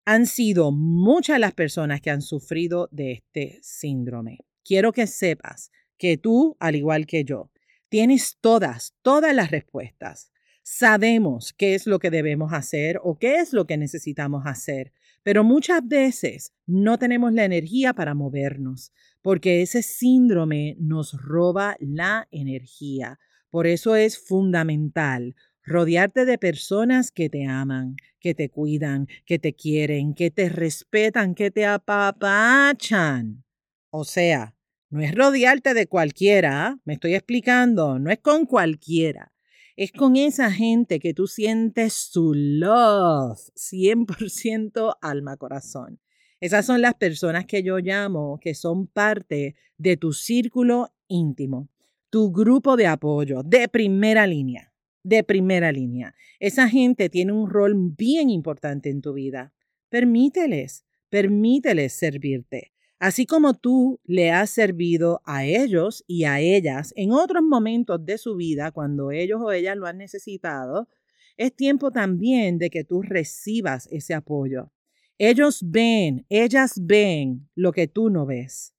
Han 0.06 0.26
sido 0.26 0.72
muchas 0.72 1.40
las 1.40 1.54
personas 1.54 2.02
que 2.02 2.10
han 2.10 2.22
sufrido 2.22 2.88
de 2.92 3.12
este 3.12 3.60
síndrome 3.62 4.40
quiero 4.64 4.92
que 4.92 5.08
sepas 5.08 5.72
que 5.98 6.18
tú, 6.18 6.56
al 6.60 6.76
igual 6.76 7.06
que 7.06 7.24
yo, 7.24 7.52
tienes 7.90 8.38
todas, 8.42 8.96
todas 9.02 9.36
las 9.36 9.52
respuestas. 9.52 10.32
Sabemos 10.64 11.54
qué 11.54 11.76
es 11.76 11.88
lo 11.88 12.00
que 12.00 12.12
debemos 12.12 12.54
hacer 12.54 13.00
o 13.04 13.18
qué 13.18 13.36
es 13.36 13.54
lo 13.54 13.66
que 13.66 13.78
necesitamos 13.78 14.44
hacer, 14.46 14.94
pero 15.24 15.44
muchas 15.44 15.86
veces 15.86 16.54
no 16.66 16.98
tenemos 16.98 17.34
la 17.34 17.46
energía 17.46 17.94
para 17.94 18.14
movernos, 18.14 18.92
porque 19.22 19.62
ese 19.62 19.84
síndrome 19.84 20.76
nos 20.80 21.22
roba 21.22 21.76
la 21.80 22.28
energía. 22.32 23.20
Por 23.50 23.68
eso 23.68 23.96
es 23.96 24.18
fundamental 24.18 25.36
rodearte 25.72 26.26
de 26.26 26.38
personas 26.38 27.12
que 27.12 27.30
te 27.30 27.46
aman, 27.46 27.96
que 28.20 28.36
te 28.36 28.50
cuidan, 28.50 29.08
que 29.26 29.40
te 29.40 29.54
quieren, 29.54 30.14
que 30.14 30.30
te 30.30 30.50
respetan, 30.50 31.34
que 31.34 31.50
te 31.50 31.66
apapachan. 31.66 33.44
O 33.90 34.04
sea, 34.04 34.56
no 34.90 35.02
es 35.02 35.16
rodearte 35.16 35.74
de 35.74 35.88
cualquiera, 35.88 36.68
¿ah? 36.68 36.80
me 36.86 36.94
estoy 36.94 37.16
explicando, 37.16 37.98
no 37.98 38.12
es 38.12 38.20
con 38.20 38.46
cualquiera. 38.46 39.34
Es 39.78 39.92
con 39.94 40.18
esa 40.18 40.52
gente 40.52 41.00
que 41.00 41.14
tú 41.14 41.28
sientes 41.28 41.94
su 41.94 42.34
love, 42.36 43.40
100% 43.56 44.98
alma, 45.02 45.38
corazón. 45.38 46.00
Esas 46.42 46.66
son 46.66 46.82
las 46.82 46.96
personas 46.96 47.46
que 47.46 47.64
yo 47.64 47.78
llamo 47.78 48.40
que 48.42 48.54
son 48.54 48.88
parte 48.88 49.56
de 49.78 49.96
tu 49.96 50.12
círculo 50.12 50.94
íntimo, 51.08 51.70
tu 52.10 52.32
grupo 52.32 52.76
de 52.76 52.88
apoyo 52.88 53.44
de 53.44 53.68
primera 53.70 54.28
línea, 54.28 54.71
de 55.04 55.24
primera 55.24 55.72
línea. 55.72 56.16
Esa 56.40 56.68
gente 56.70 57.10
tiene 57.10 57.32
un 57.32 57.50
rol 57.50 57.76
bien 57.76 58.30
importante 58.30 58.90
en 58.90 59.02
tu 59.02 59.14
vida. 59.14 59.54
Permíteles, 59.90 60.86
permíteles 61.10 61.94
servirte. 61.94 62.72
Así 63.00 63.26
como 63.26 63.56
tú 63.56 64.00
le 64.04 64.32
has 64.32 64.52
servido 64.52 65.22
a 65.26 65.44
ellos 65.44 66.04
y 66.06 66.26
a 66.26 66.40
ellas 66.40 66.94
en 66.96 67.12
otros 67.12 67.42
momentos 67.42 68.06
de 68.06 68.20
su 68.20 68.36
vida 68.36 68.72
cuando 68.72 69.10
ellos 69.10 69.42
o 69.44 69.52
ellas 69.52 69.76
lo 69.76 69.88
han 69.88 69.98
necesitado, 69.98 70.88
es 71.36 71.56
tiempo 71.56 71.92
también 71.92 72.60
de 72.60 72.70
que 72.70 72.84
tú 72.84 73.02
recibas 73.02 73.88
ese 73.92 74.14
apoyo. 74.14 74.72
Ellos 75.18 75.64
ven, 75.66 76.26
ellas 76.30 76.74
ven 76.80 77.50
lo 77.56 77.72
que 77.72 77.88
tú 77.88 78.12
no 78.12 78.28
ves. 78.28 78.76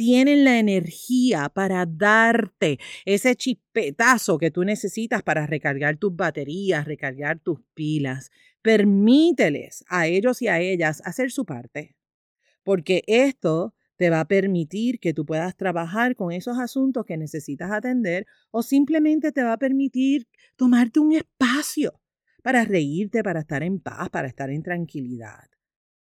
Tienen 0.00 0.44
la 0.44 0.58
energía 0.58 1.50
para 1.50 1.84
darte 1.84 2.78
ese 3.04 3.36
chipetazo 3.36 4.38
que 4.38 4.50
tú 4.50 4.64
necesitas 4.64 5.22
para 5.22 5.46
recargar 5.46 5.98
tus 5.98 6.16
baterías, 6.16 6.86
recargar 6.86 7.38
tus 7.38 7.60
pilas. 7.74 8.30
Permíteles 8.62 9.84
a 9.88 10.06
ellos 10.06 10.40
y 10.40 10.48
a 10.48 10.58
ellas 10.58 11.02
hacer 11.04 11.30
su 11.30 11.44
parte 11.44 11.96
porque 12.62 13.02
esto 13.06 13.74
te 13.96 14.08
va 14.08 14.20
a 14.20 14.28
permitir 14.28 15.00
que 15.00 15.12
tú 15.12 15.26
puedas 15.26 15.54
trabajar 15.56 16.16
con 16.16 16.32
esos 16.32 16.58
asuntos 16.58 17.04
que 17.04 17.18
necesitas 17.18 17.70
atender 17.70 18.26
o 18.50 18.62
simplemente 18.62 19.32
te 19.32 19.42
va 19.42 19.52
a 19.52 19.58
permitir 19.58 20.26
tomarte 20.56 21.00
un 21.00 21.12
espacio 21.12 22.00
para 22.42 22.64
reírte, 22.64 23.22
para 23.22 23.40
estar 23.40 23.62
en 23.62 23.80
paz, 23.80 24.08
para 24.08 24.28
estar 24.28 24.48
en 24.48 24.62
tranquilidad. 24.62 25.50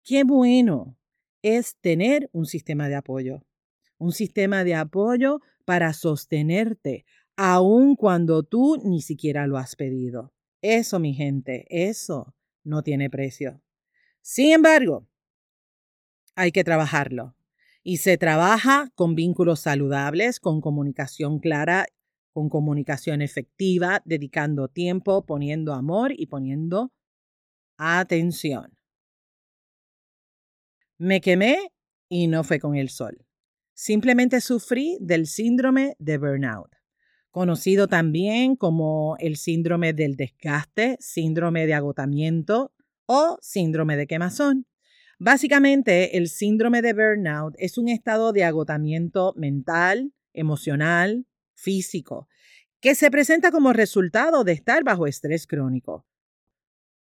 Qué 0.02 0.24
bueno 0.24 0.98
es 1.42 1.76
tener 1.80 2.28
un 2.32 2.46
sistema 2.46 2.88
de 2.88 2.96
apoyo, 2.96 3.44
un 4.04 4.12
sistema 4.12 4.64
de 4.64 4.74
apoyo 4.74 5.40
para 5.64 5.94
sostenerte, 5.94 7.06
aun 7.36 7.96
cuando 7.96 8.42
tú 8.42 8.76
ni 8.84 9.00
siquiera 9.00 9.46
lo 9.46 9.56
has 9.56 9.76
pedido. 9.76 10.34
Eso, 10.60 11.00
mi 11.00 11.14
gente, 11.14 11.64
eso 11.70 12.34
no 12.64 12.82
tiene 12.82 13.08
precio. 13.08 13.62
Sin 14.20 14.52
embargo, 14.52 15.08
hay 16.36 16.52
que 16.52 16.64
trabajarlo. 16.64 17.34
Y 17.82 17.98
se 17.98 18.16
trabaja 18.16 18.90
con 18.94 19.14
vínculos 19.14 19.60
saludables, 19.60 20.40
con 20.40 20.60
comunicación 20.60 21.38
clara, 21.38 21.86
con 22.32 22.48
comunicación 22.48 23.22
efectiva, 23.22 24.02
dedicando 24.04 24.68
tiempo, 24.68 25.24
poniendo 25.24 25.72
amor 25.72 26.12
y 26.14 26.26
poniendo 26.26 26.92
atención. 27.76 28.76
Me 30.98 31.20
quemé 31.20 31.72
y 32.08 32.26
no 32.26 32.44
fue 32.44 32.58
con 32.58 32.74
el 32.76 32.88
sol. 32.88 33.24
Simplemente 33.74 34.40
sufrí 34.40 34.96
del 35.00 35.26
síndrome 35.26 35.96
de 35.98 36.16
burnout, 36.16 36.70
conocido 37.30 37.88
también 37.88 38.54
como 38.54 39.16
el 39.18 39.36
síndrome 39.36 39.92
del 39.92 40.16
desgaste, 40.16 40.96
síndrome 41.00 41.66
de 41.66 41.74
agotamiento 41.74 42.72
o 43.06 43.36
síndrome 43.42 43.96
de 43.96 44.06
quemazón. 44.06 44.66
Básicamente, 45.18 46.16
el 46.16 46.28
síndrome 46.28 46.82
de 46.82 46.92
burnout 46.92 47.54
es 47.58 47.76
un 47.76 47.88
estado 47.88 48.32
de 48.32 48.44
agotamiento 48.44 49.34
mental, 49.36 50.12
emocional, 50.32 51.26
físico, 51.54 52.28
que 52.80 52.94
se 52.94 53.10
presenta 53.10 53.50
como 53.50 53.72
resultado 53.72 54.44
de 54.44 54.52
estar 54.52 54.84
bajo 54.84 55.08
estrés 55.08 55.48
crónico. 55.48 56.06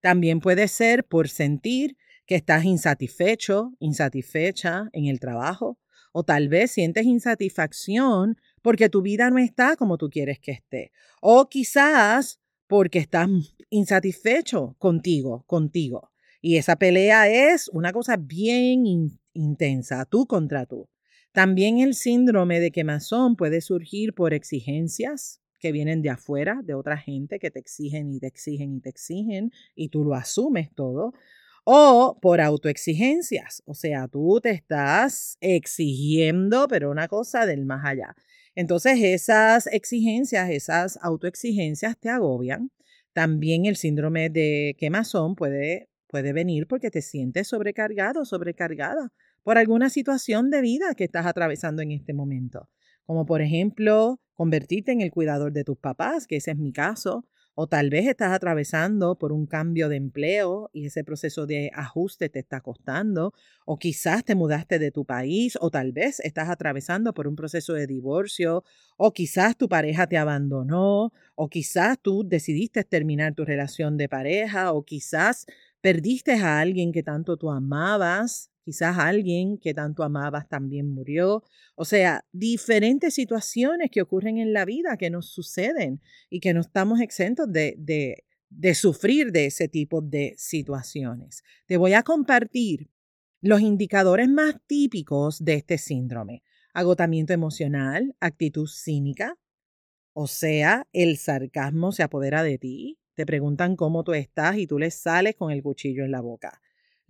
También 0.02 0.40
puede 0.40 0.68
ser 0.68 1.04
por 1.04 1.30
sentir 1.30 1.98
que 2.28 2.36
estás 2.36 2.64
insatisfecho, 2.64 3.74
insatisfecha 3.80 4.90
en 4.94 5.06
el 5.06 5.20
trabajo, 5.20 5.80
o 6.12 6.24
tal 6.24 6.50
vez 6.50 6.72
sientes 6.72 7.06
insatisfacción 7.06 8.38
porque 8.62 8.90
tu 8.90 9.02
vida 9.02 9.30
no 9.30 9.38
está 9.38 9.76
como 9.76 9.98
tú 9.98 10.10
quieres 10.10 10.40
que 10.40 10.52
esté, 10.52 10.92
o 11.22 11.50
quizás 11.50 12.40
porque 12.68 13.00
estás 13.00 13.30
insatisfecho 13.70 14.76
contigo, 14.78 15.44
contigo. 15.48 16.12
Y 16.42 16.58
esa 16.58 16.78
pelea 16.78 17.28
es 17.30 17.68
una 17.70 17.92
cosa 17.92 18.16
bien 18.18 19.20
intensa, 19.34 20.06
tú 20.06 20.26
contra 20.26 20.66
tú. 20.66 20.88
También 21.32 21.80
el 21.80 21.94
síndrome 21.94 22.60
de 22.60 22.72
quemazón 22.72 23.36
puede 23.36 23.62
surgir 23.62 24.14
por 24.14 24.34
exigencias 24.34 25.42
que 25.60 25.72
vienen 25.72 26.02
de 26.02 26.10
afuera, 26.10 26.62
de 26.64 26.74
otra 26.74 26.98
gente 26.98 27.38
que 27.38 27.52
te 27.52 27.60
exigen 27.60 28.12
y 28.12 28.20
te 28.20 28.28
exigen 28.28 28.76
y 28.76 28.80
te 28.80 28.90
exigen 28.90 29.52
y 29.76 29.90
tú 29.90 30.04
lo 30.06 30.16
asumes 30.16 30.74
todo. 30.74 31.14
O 31.72 32.18
por 32.20 32.42
autoexigencias, 32.42 33.62
o 33.66 33.76
sea, 33.76 34.08
tú 34.08 34.40
te 34.42 34.50
estás 34.50 35.38
exigiendo, 35.40 36.68
pero 36.68 36.90
una 36.90 37.08
cosa 37.08 37.46
del 37.46 37.66
más 37.66 37.86
allá. 37.86 38.16
Entonces 38.56 39.00
esas 39.04 39.68
exigencias, 39.68 40.50
esas 40.50 40.98
autoexigencias 41.02 41.96
te 42.00 42.10
agobian. 42.10 42.72
También 43.14 43.66
el 43.66 43.76
síndrome 43.76 44.30
de 44.30 44.76
quemazón 44.80 45.36
puede 45.36 45.90
Puede 46.10 46.34
venir 46.34 46.66
porque 46.66 46.90
te 46.90 47.04
sientes 47.04 47.48
sobrecargado, 47.48 48.26
sobrecargada 48.26 49.14
por 49.44 49.60
alguna 49.60 49.92
situación 49.92 50.50
de 50.50 50.62
vida 50.62 50.96
que 50.96 51.04
estás 51.04 51.28
atravesando 51.28 51.84
en 51.84 51.92
este 51.92 52.14
momento. 52.14 52.68
Como 53.06 53.28
por 53.28 53.44
ejemplo, 53.44 54.20
convertirte 54.34 54.92
en 54.92 55.02
el 55.02 55.12
cuidador 55.12 55.54
de 55.54 55.64
tus 55.64 55.78
papás, 55.78 56.26
que 56.26 56.38
ese 56.38 56.52
es 56.52 56.58
mi 56.58 56.74
caso, 56.74 57.28
o 57.56 57.68
tal 57.68 57.90
vez 57.90 58.08
estás 58.08 58.32
atravesando 58.32 59.18
por 59.18 59.32
un 59.32 59.46
cambio 59.46 59.90
de 59.90 59.98
empleo 59.98 60.70
y 60.74 60.86
ese 60.86 61.04
proceso 61.04 61.46
de 61.46 61.72
ajuste 61.74 62.30
te 62.30 62.40
está 62.40 62.62
costando, 62.62 63.34
o 63.66 63.78
quizás 63.78 64.24
te 64.24 64.36
mudaste 64.36 64.80
de 64.80 64.92
tu 64.92 65.06
país, 65.06 65.58
o 65.60 65.70
tal 65.70 65.92
vez 65.92 66.20
estás 66.22 66.50
atravesando 66.50 67.14
por 67.14 67.28
un 67.28 67.36
proceso 67.36 67.74
de 67.74 67.88
divorcio, 67.88 68.64
o 68.98 69.12
quizás 69.14 69.58
tu 69.58 69.68
pareja 69.68 70.08
te 70.08 70.18
abandonó, 70.18 71.12
o 71.36 71.50
quizás 71.50 71.98
tú 72.02 72.24
decidiste 72.26 72.84
terminar 72.84 73.34
tu 73.34 73.46
relación 73.46 73.98
de 73.98 74.10
pareja, 74.10 74.72
o 74.72 74.84
quizás 74.84 75.46
Perdiste 75.82 76.34
a 76.34 76.60
alguien 76.60 76.92
que 76.92 77.04
tanto 77.04 77.38
tú 77.38 77.50
amabas, 77.50 78.52
quizás 78.70 79.00
alguien 79.00 79.58
que 79.58 79.74
tanto 79.74 80.04
amabas 80.04 80.48
también 80.48 80.94
murió. 80.94 81.44
O 81.74 81.86
sea, 81.86 82.24
diferentes 82.32 83.16
situaciones 83.16 83.90
que 83.90 84.04
ocurren 84.04 84.38
en 84.38 84.54
la 84.54 84.64
vida 84.64 84.96
que 84.96 85.10
nos 85.10 85.32
suceden 85.32 86.02
y 86.30 86.40
que 86.40 86.54
no 86.54 86.62
estamos 86.62 87.02
exentos 87.02 87.52
de, 87.52 87.74
de, 87.80 88.26
de 88.52 88.76
sufrir 88.76 89.32
de 89.32 89.48
ese 89.48 89.70
tipo 89.70 90.02
de 90.02 90.36
situaciones. 90.38 91.42
Te 91.66 91.78
voy 91.78 91.94
a 91.94 92.04
compartir 92.04 92.92
los 93.42 93.62
indicadores 93.62 94.30
más 94.30 94.58
típicos 94.68 95.44
de 95.44 95.56
este 95.56 95.80
síndrome. 95.80 96.44
Agotamiento 96.72 97.34
emocional, 97.34 98.16
actitud 98.20 98.68
cínica, 98.68 99.36
o 100.14 100.28
sea, 100.28 100.86
el 100.94 101.18
sarcasmo 101.18 101.92
se 101.92 102.04
apodera 102.04 102.44
de 102.44 102.60
ti, 102.60 103.00
te 103.16 103.26
preguntan 103.26 103.76
cómo 103.76 104.04
tú 104.04 104.14
estás 104.14 104.58
y 104.58 104.68
tú 104.68 104.78
les 104.78 104.94
sales 104.94 105.36
con 105.36 105.50
el 105.50 105.64
cuchillo 105.64 106.06
en 106.06 106.12
la 106.12 106.22
boca. 106.22 106.62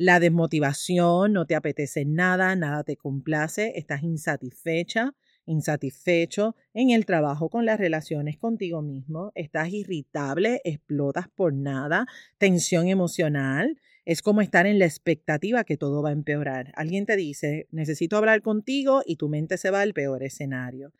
La 0.01 0.22
desmotivación, 0.22 1.34
no 1.34 1.46
te 1.46 1.56
apetece 1.56 2.06
nada, 2.06 2.56
nada 2.56 2.86
te 2.86 2.96
complace, 2.96 3.74
estás 3.75 4.01
insatisfecha, 4.01 5.13
insatisfecho 5.46 6.56
en 6.74 6.91
el 6.91 7.06
trabajo 7.06 7.50
con 7.50 7.65
las 7.65 7.77
relaciones 7.77 8.38
contigo 8.38 8.82
mismo, 8.82 9.34
estás 9.36 9.74
irritable, 9.74 10.62
explotas 10.63 11.27
por 11.27 11.53
nada, 11.53 12.06
tensión 12.38 12.88
emocional, 12.88 13.77
es 14.06 14.22
como 14.22 14.39
estar 14.39 14.68
en 14.68 14.79
la 14.79 14.86
expectativa 14.86 15.65
que 15.65 15.75
todo 15.75 16.01
va 16.01 16.12
a 16.12 16.13
empeorar. 16.13 16.72
Alguien 16.77 17.06
te 17.06 17.18
dice, 17.18 17.68
necesito 17.70 18.15
hablar 18.15 18.41
contigo 18.41 19.01
y 19.06 19.18
tu 19.18 19.27
mente 19.27 19.58
se 19.58 19.70
va 19.70 19.82
al 19.82 19.94
peor 19.94 20.24
escenario. 20.24 20.94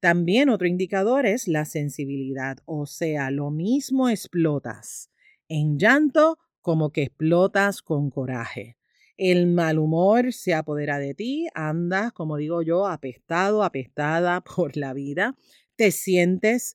También 0.00 0.48
otro 0.48 0.66
indicador 0.66 1.26
es 1.26 1.46
la 1.46 1.66
sensibilidad, 1.66 2.56
o 2.64 2.86
sea, 2.86 3.30
lo 3.30 3.50
mismo 3.50 4.08
explotas 4.08 5.10
en 5.46 5.78
llanto 5.78 6.38
como 6.66 6.90
que 6.90 7.04
explotas 7.04 7.80
con 7.80 8.10
coraje. 8.10 8.76
El 9.16 9.46
mal 9.46 9.78
humor 9.78 10.32
se 10.32 10.52
apodera 10.52 10.98
de 10.98 11.14
ti, 11.14 11.46
andas, 11.54 12.12
como 12.12 12.38
digo 12.38 12.60
yo, 12.60 12.88
apestado, 12.88 13.62
apestada 13.62 14.40
por 14.56 14.76
la 14.76 14.92
vida, 14.92 15.36
te 15.76 15.92
sientes 15.92 16.74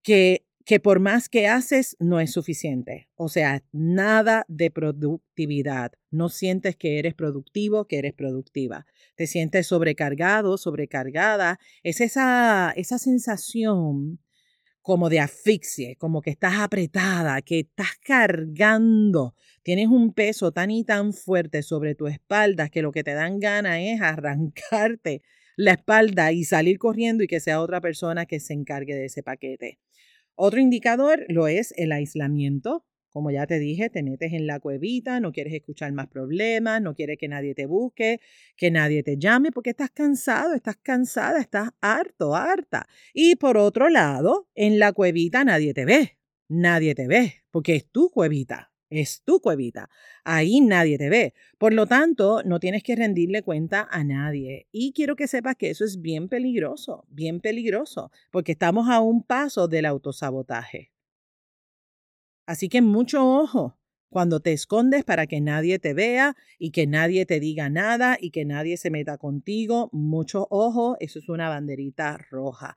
que, 0.00 0.46
que 0.64 0.78
por 0.78 1.00
más 1.00 1.28
que 1.28 1.48
haces 1.48 1.96
no 1.98 2.20
es 2.20 2.30
suficiente. 2.30 3.08
O 3.16 3.28
sea, 3.28 3.64
nada 3.72 4.44
de 4.46 4.70
productividad. 4.70 5.90
No 6.12 6.28
sientes 6.28 6.76
que 6.76 7.00
eres 7.00 7.14
productivo, 7.14 7.88
que 7.88 7.98
eres 7.98 8.12
productiva. 8.12 8.86
Te 9.16 9.26
sientes 9.26 9.66
sobrecargado, 9.66 10.56
sobrecargada. 10.56 11.58
Es 11.82 12.00
esa, 12.00 12.72
esa 12.76 12.96
sensación 12.96 14.20
como 14.82 15.08
de 15.08 15.20
asfixia, 15.20 15.94
como 15.96 16.20
que 16.20 16.30
estás 16.30 16.54
apretada, 16.56 17.40
que 17.42 17.60
estás 17.60 17.96
cargando, 18.04 19.34
tienes 19.62 19.86
un 19.86 20.12
peso 20.12 20.52
tan 20.52 20.70
y 20.70 20.84
tan 20.84 21.12
fuerte 21.12 21.62
sobre 21.62 21.94
tu 21.94 22.08
espalda 22.08 22.68
que 22.68 22.82
lo 22.82 22.92
que 22.92 23.04
te 23.04 23.14
dan 23.14 23.38
gana 23.38 23.80
es 23.80 24.00
arrancarte 24.00 25.22
la 25.56 25.72
espalda 25.72 26.32
y 26.32 26.44
salir 26.44 26.78
corriendo 26.78 27.22
y 27.22 27.26
que 27.26 27.40
sea 27.40 27.60
otra 27.60 27.80
persona 27.80 28.26
que 28.26 28.40
se 28.40 28.54
encargue 28.54 28.94
de 28.94 29.06
ese 29.06 29.22
paquete. 29.22 29.78
Otro 30.34 30.60
indicador 30.60 31.24
lo 31.28 31.46
es 31.46 31.72
el 31.76 31.92
aislamiento. 31.92 32.84
Como 33.12 33.30
ya 33.30 33.46
te 33.46 33.58
dije, 33.58 33.90
te 33.90 34.02
metes 34.02 34.32
en 34.32 34.46
la 34.46 34.58
cuevita, 34.58 35.20
no 35.20 35.32
quieres 35.32 35.52
escuchar 35.52 35.92
más 35.92 36.08
problemas, 36.08 36.80
no 36.80 36.94
quieres 36.94 37.18
que 37.18 37.28
nadie 37.28 37.54
te 37.54 37.66
busque, 37.66 38.20
que 38.56 38.70
nadie 38.70 39.02
te 39.02 39.18
llame, 39.18 39.52
porque 39.52 39.70
estás 39.70 39.90
cansado, 39.90 40.54
estás 40.54 40.76
cansada, 40.82 41.38
estás 41.40 41.70
harto, 41.82 42.34
harta. 42.34 42.88
Y 43.12 43.36
por 43.36 43.58
otro 43.58 43.90
lado, 43.90 44.48
en 44.54 44.78
la 44.78 44.92
cuevita 44.92 45.44
nadie 45.44 45.74
te 45.74 45.84
ve, 45.84 46.18
nadie 46.48 46.94
te 46.94 47.06
ve, 47.06 47.44
porque 47.50 47.76
es 47.76 47.90
tu 47.90 48.10
cuevita, 48.10 48.72
es 48.88 49.22
tu 49.22 49.40
cuevita. 49.40 49.90
Ahí 50.24 50.62
nadie 50.62 50.96
te 50.96 51.10
ve. 51.10 51.34
Por 51.58 51.74
lo 51.74 51.86
tanto, 51.86 52.42
no 52.44 52.60
tienes 52.60 52.82
que 52.82 52.96
rendirle 52.96 53.42
cuenta 53.42 53.88
a 53.90 54.04
nadie. 54.04 54.68
Y 54.72 54.92
quiero 54.94 55.16
que 55.16 55.28
sepas 55.28 55.56
que 55.56 55.68
eso 55.68 55.84
es 55.84 56.00
bien 56.00 56.28
peligroso, 56.28 57.04
bien 57.08 57.40
peligroso, 57.40 58.10
porque 58.30 58.52
estamos 58.52 58.88
a 58.88 59.00
un 59.00 59.22
paso 59.22 59.68
del 59.68 59.84
autosabotaje. 59.84 60.92
Así 62.46 62.68
que 62.68 62.82
mucho 62.82 63.24
ojo 63.24 63.78
cuando 64.08 64.40
te 64.40 64.52
escondes 64.52 65.04
para 65.04 65.26
que 65.26 65.40
nadie 65.40 65.78
te 65.78 65.94
vea 65.94 66.36
y 66.58 66.70
que 66.70 66.86
nadie 66.86 67.24
te 67.24 67.40
diga 67.40 67.70
nada 67.70 68.18
y 68.20 68.30
que 68.30 68.44
nadie 68.44 68.76
se 68.76 68.90
meta 68.90 69.16
contigo. 69.16 69.88
Mucho 69.92 70.46
ojo, 70.50 70.96
eso 71.00 71.18
es 71.18 71.28
una 71.28 71.48
banderita 71.48 72.18
roja. 72.30 72.76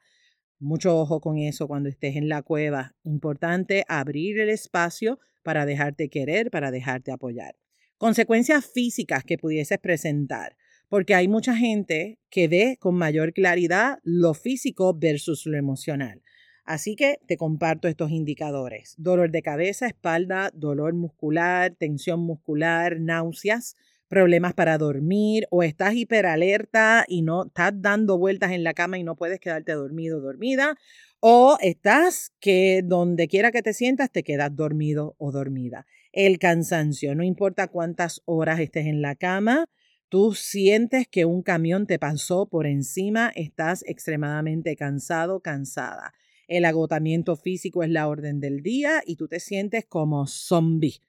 Mucho 0.60 0.98
ojo 0.98 1.19
con 1.19 1.38
eso 1.38 1.67
cuando 1.67 1.89
estés 1.89 2.15
en 2.15 2.29
la 2.29 2.41
cueva. 2.41 2.95
Importante 3.03 3.84
abrir 3.89 4.39
el 4.39 4.50
espacio 4.50 5.19
para 5.43 5.65
dejarte 5.65 6.10
querer, 6.10 6.50
para 6.50 6.72
dejarte 6.72 7.12
apoyar. 7.12 7.55
Consecuencias 7.98 8.65
físicas 8.65 9.24
que 9.24 9.38
pudieses 9.38 9.78
presentar, 9.80 10.56
porque 10.89 11.15
hay 11.15 11.28
mucha 11.28 11.56
gente 11.56 12.19
que 12.30 12.47
ve 12.47 12.78
con 12.80 12.95
mayor 12.95 13.34
claridad 13.34 13.99
lo 14.04 14.34
físico 14.34 14.93
versus 14.93 15.45
lo 15.45 15.58
emocional. 15.58 16.21
Así 16.65 16.95
que 16.95 17.19
te 17.28 17.38
comparto 17.38 17.88
estos 17.88 18.10
indicadores. 18.10 18.95
Dolor 18.97 19.30
de 19.30 19.43
cabeza, 19.43 19.86
espalda, 19.86 20.49
dolor 20.56 20.95
muscular, 20.95 21.75
tensión 21.78 22.21
muscular, 22.21 22.99
náuseas, 22.99 23.75
problemas 24.08 24.56
para 24.56 24.80
dormir 24.80 25.47
o 25.51 25.62
estás 25.62 25.93
hiperalerta 25.93 27.06
y 27.08 27.21
no 27.21 27.45
estás 27.45 27.71
dando 27.75 28.17
vueltas 28.17 28.51
en 28.51 28.63
la 28.63 28.73
cama 28.73 28.97
y 28.97 29.04
no 29.04 29.15
puedes 29.15 29.39
quedarte 29.39 29.73
dormido 29.73 30.17
o 30.17 30.21
dormida 30.21 30.75
o 31.19 31.58
estás 31.62 32.34
que 32.39 32.82
donde 32.84 33.28
quiera 33.28 33.51
que 33.51 33.62
te 33.62 33.73
sientas 33.73 34.12
te 34.12 34.23
quedas 34.23 34.56
dormido 34.56 35.15
o 35.19 35.32
dormida. 35.32 35.86
El 36.12 36.39
cansancio, 36.39 37.13
no 37.13 37.23
importa 37.23 37.67
cuántas 37.67 38.21
horas 38.25 38.60
estés 38.60 38.88
en 38.88 39.01
la 39.01 39.15
cama, 39.15 39.65
tú 40.10 40.34
sientes 40.34 41.08
que 41.08 41.25
un 41.25 41.43
camión 41.43 41.86
te 41.86 41.99
pasó 41.99 42.47
por 42.47 42.65
encima, 42.65 43.32
estás 43.36 43.84
extremadamente 43.88 44.75
cansado, 44.75 45.41
cansada 45.41 46.13
el 46.47 46.65
agotamiento 46.65 47.36
físico 47.36 47.84
es 47.84 47.89
la 47.89 48.08
orden 48.08 48.39
del 48.39 48.62
día 48.62 49.01
y 49.05 49.15
tú 49.15 49.27
te 49.27 49.39
sientes 49.39 49.86
como 49.86 50.27
zombie. 50.27 50.99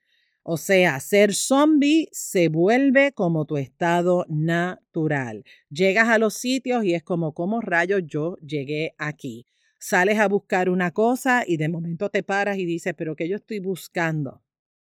O 0.43 0.55
sea, 0.55 0.99
ser 1.01 1.33
zombie 1.33 2.07
se 2.13 2.47
vuelve 2.47 3.11
como 3.11 3.45
tu 3.45 3.57
estado 3.57 4.25
natural. 4.29 5.43
Llegas 5.69 6.07
a 6.07 6.17
los 6.17 6.35
sitios 6.35 6.85
y 6.85 6.93
es 6.93 7.03
como, 7.03 7.33
¿cómo 7.33 7.59
rayos 7.59 8.03
yo 8.05 8.37
llegué 8.37 8.93
aquí? 8.97 9.45
Sales 9.77 10.19
a 10.19 10.27
buscar 10.27 10.69
una 10.69 10.91
cosa 10.91 11.43
y 11.45 11.57
de 11.57 11.67
momento 11.67 12.09
te 12.09 12.23
paras 12.23 12.57
y 12.57 12.65
dices, 12.65 12.93
pero 12.97 13.15
¿qué 13.15 13.27
yo 13.27 13.35
estoy 13.35 13.59
buscando? 13.59 14.41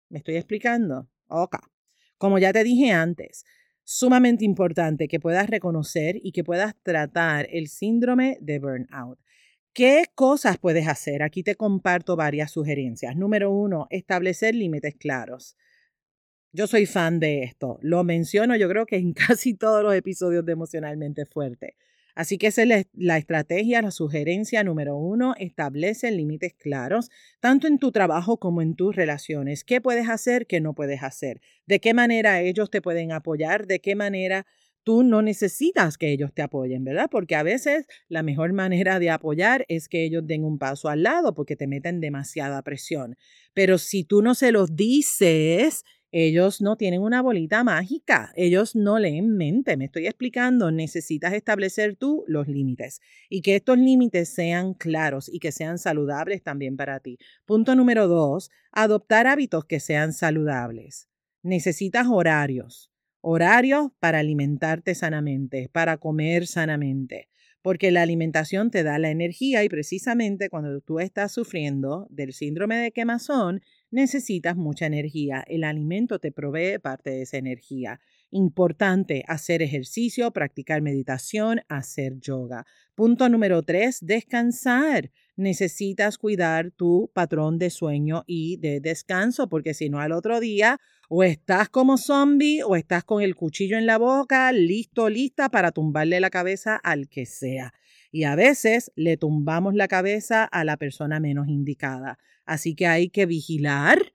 ¿Me 0.10 0.20
estoy 0.20 0.36
explicando? 0.36 1.08
Ok. 1.28 1.56
Como 2.18 2.40
ya 2.40 2.52
te 2.52 2.64
dije 2.64 2.92
antes, 2.92 3.46
sumamente 3.84 4.44
importante 4.44 5.08
que 5.08 5.20
puedas 5.20 5.50
reconocer 5.50 6.20
y 6.22 6.34
que 6.34 6.44
puedas 6.44 6.76
tratar 6.84 7.48
el 7.52 7.70
síndrome 7.70 8.38
de 8.42 8.60
burnout. 8.60 9.18
¿Qué 9.78 10.06
cosas 10.16 10.58
puedes 10.58 10.88
hacer? 10.88 11.22
Aquí 11.22 11.44
te 11.44 11.54
comparto 11.54 12.16
varias 12.16 12.50
sugerencias. 12.50 13.16
Número 13.16 13.52
uno, 13.52 13.86
establecer 13.92 14.56
límites 14.56 14.96
claros. 14.96 15.56
Yo 16.52 16.66
soy 16.66 16.88
fan 16.88 17.20
de 17.20 17.44
esto. 17.44 17.78
Lo 17.84 18.04
menciono 18.04 18.56
yo 18.56 18.68
creo 18.70 18.88
que 18.88 18.96
en 18.96 19.14
casi 19.28 19.54
todos 19.54 19.84
los 19.84 19.94
episodios 19.94 20.44
de 20.48 20.54
Emocionalmente 20.54 21.28
Fuerte. 21.28 21.76
Así 22.16 22.40
que 22.40 22.48
esa 22.48 22.64
es 22.64 22.88
la 22.94 23.18
estrategia, 23.20 23.84
la 23.84 23.92
sugerencia 23.92 24.64
número 24.64 24.98
uno, 24.98 25.36
establece 25.38 26.10
límites 26.10 26.56
claros, 26.56 27.12
tanto 27.40 27.68
en 27.68 27.78
tu 27.78 27.92
trabajo 27.92 28.38
como 28.38 28.64
en 28.64 28.76
tus 28.76 28.96
relaciones. 28.96 29.64
¿Qué 29.64 29.80
puedes 29.80 30.10
hacer, 30.10 30.48
qué 30.48 30.60
no 30.60 30.74
puedes 30.74 31.04
hacer? 31.04 31.40
¿De 31.68 31.80
qué 31.80 31.94
manera 31.94 32.42
ellos 32.42 32.72
te 32.72 32.82
pueden 32.82 33.12
apoyar? 33.12 33.68
¿De 33.68 33.80
qué 33.80 33.94
manera 33.94 34.48
tú 34.88 35.04
no 35.04 35.22
necesitas 35.22 35.98
que 35.98 36.14
ellos 36.14 36.32
te 36.34 36.42
apoyen, 36.42 36.86
¿verdad? 36.86 37.10
Porque 37.12 37.36
a 37.36 37.44
veces 37.44 37.88
la 38.08 38.24
mejor 38.24 38.54
manera 38.54 39.00
de 39.00 39.10
apoyar 39.10 39.66
es 39.68 39.90
que 39.90 40.06
ellos 40.06 40.26
den 40.26 40.46
un 40.46 40.58
paso 40.58 40.88
al 40.88 41.04
lado 41.04 41.36
porque 41.36 41.58
te 41.58 41.68
meten 41.68 42.00
demasiada 42.00 42.62
presión. 42.62 43.18
Pero 43.54 43.80
si 43.80 44.06
tú 44.06 44.22
no 44.22 44.34
se 44.34 44.54
los 44.54 44.78
dices, 44.78 45.84
ellos 46.14 46.62
no 46.62 46.78
tienen 46.78 47.02
una 47.02 47.22
bolita 47.22 47.66
mágica, 47.66 48.32
ellos 48.38 48.78
no 48.78 48.98
leen 48.98 49.36
mente, 49.36 49.76
me 49.76 49.84
estoy 49.84 50.08
explicando, 50.08 50.72
necesitas 50.72 51.34
establecer 51.34 51.98
tú 51.98 52.24
los 52.26 52.48
límites 52.48 53.02
y 53.30 53.42
que 53.42 53.58
estos 53.58 53.78
límites 53.78 54.30
sean 54.30 54.74
claros 54.74 55.28
y 55.28 55.40
que 55.40 55.52
sean 55.52 55.80
saludables 55.80 56.44
también 56.44 56.78
para 56.78 57.02
ti. 57.02 57.18
Punto 57.46 57.76
número 57.76 58.08
dos, 58.08 58.52
adoptar 58.72 59.28
hábitos 59.28 59.66
que 59.66 59.82
sean 59.82 60.14
saludables. 60.14 61.10
Necesitas 61.44 62.08
horarios 62.10 62.90
horarios 63.30 63.90
para 64.00 64.20
alimentarte 64.20 64.96
sanamente, 64.96 65.68
para 65.74 65.98
comer 65.98 66.48
sanamente, 66.48 67.28
porque 67.62 67.92
la 67.92 68.02
alimentación 68.02 68.72
te 68.72 68.84
da 68.84 69.00
la 69.00 69.10
energía 69.10 69.66
y 69.66 69.70
precisamente 69.70 70.50
cuando 70.50 70.80
tú 70.80 71.02
estás 71.02 71.34
sufriendo 71.34 72.08
del 72.10 72.32
síndrome 72.32 72.78
de 72.78 72.94
quemazón, 72.94 73.62
necesitas 73.92 74.56
mucha 74.56 74.86
energía. 74.86 75.44
El 75.46 75.66
alimento 75.66 76.20
te 76.20 76.32
provee 76.32 76.80
parte 76.80 77.10
de 77.10 77.24
esa 77.24 77.36
energía. 77.36 78.00
Importante 78.32 79.26
hacer 79.28 79.62
ejercicio, 79.62 80.32
practicar 80.32 80.82
meditación, 80.82 81.60
hacer 81.68 82.22
yoga. 82.22 82.66
Punto 82.96 83.28
número 83.28 83.62
tres, 83.62 83.98
descansar. 84.00 85.12
Necesitas 85.38 86.18
cuidar 86.18 86.72
tu 86.72 87.12
patrón 87.14 87.60
de 87.60 87.70
sueño 87.70 88.24
y 88.26 88.58
de 88.58 88.80
descanso, 88.80 89.48
porque 89.48 89.76
si 89.76 89.88
no 89.88 90.00
al 90.00 90.12
otro 90.12 90.40
día 90.40 90.80
o 91.10 91.24
estás 91.24 91.70
como 91.70 91.98
zombie 91.98 92.64
o 92.64 92.76
estás 92.76 93.04
con 93.04 93.22
el 93.22 93.36
cuchillo 93.36 93.78
en 93.78 93.86
la 93.86 94.00
boca, 94.00 94.52
listo, 94.52 95.10
lista 95.10 95.50
para 95.50 95.72
tumbarle 95.72 96.20
la 96.20 96.32
cabeza 96.32 96.76
al 96.76 97.08
que 97.08 97.28
sea. 97.28 97.72
Y 98.12 98.24
a 98.24 98.36
veces 98.36 98.92
le 98.96 99.16
tumbamos 99.16 99.76
la 99.76 99.88
cabeza 99.88 100.44
a 100.44 100.64
la 100.64 100.76
persona 100.76 101.20
menos 101.20 101.48
indicada. 101.48 102.18
Así 102.46 102.74
que 102.74 102.88
hay 102.88 103.10
que 103.10 103.28
vigilar 103.28 104.14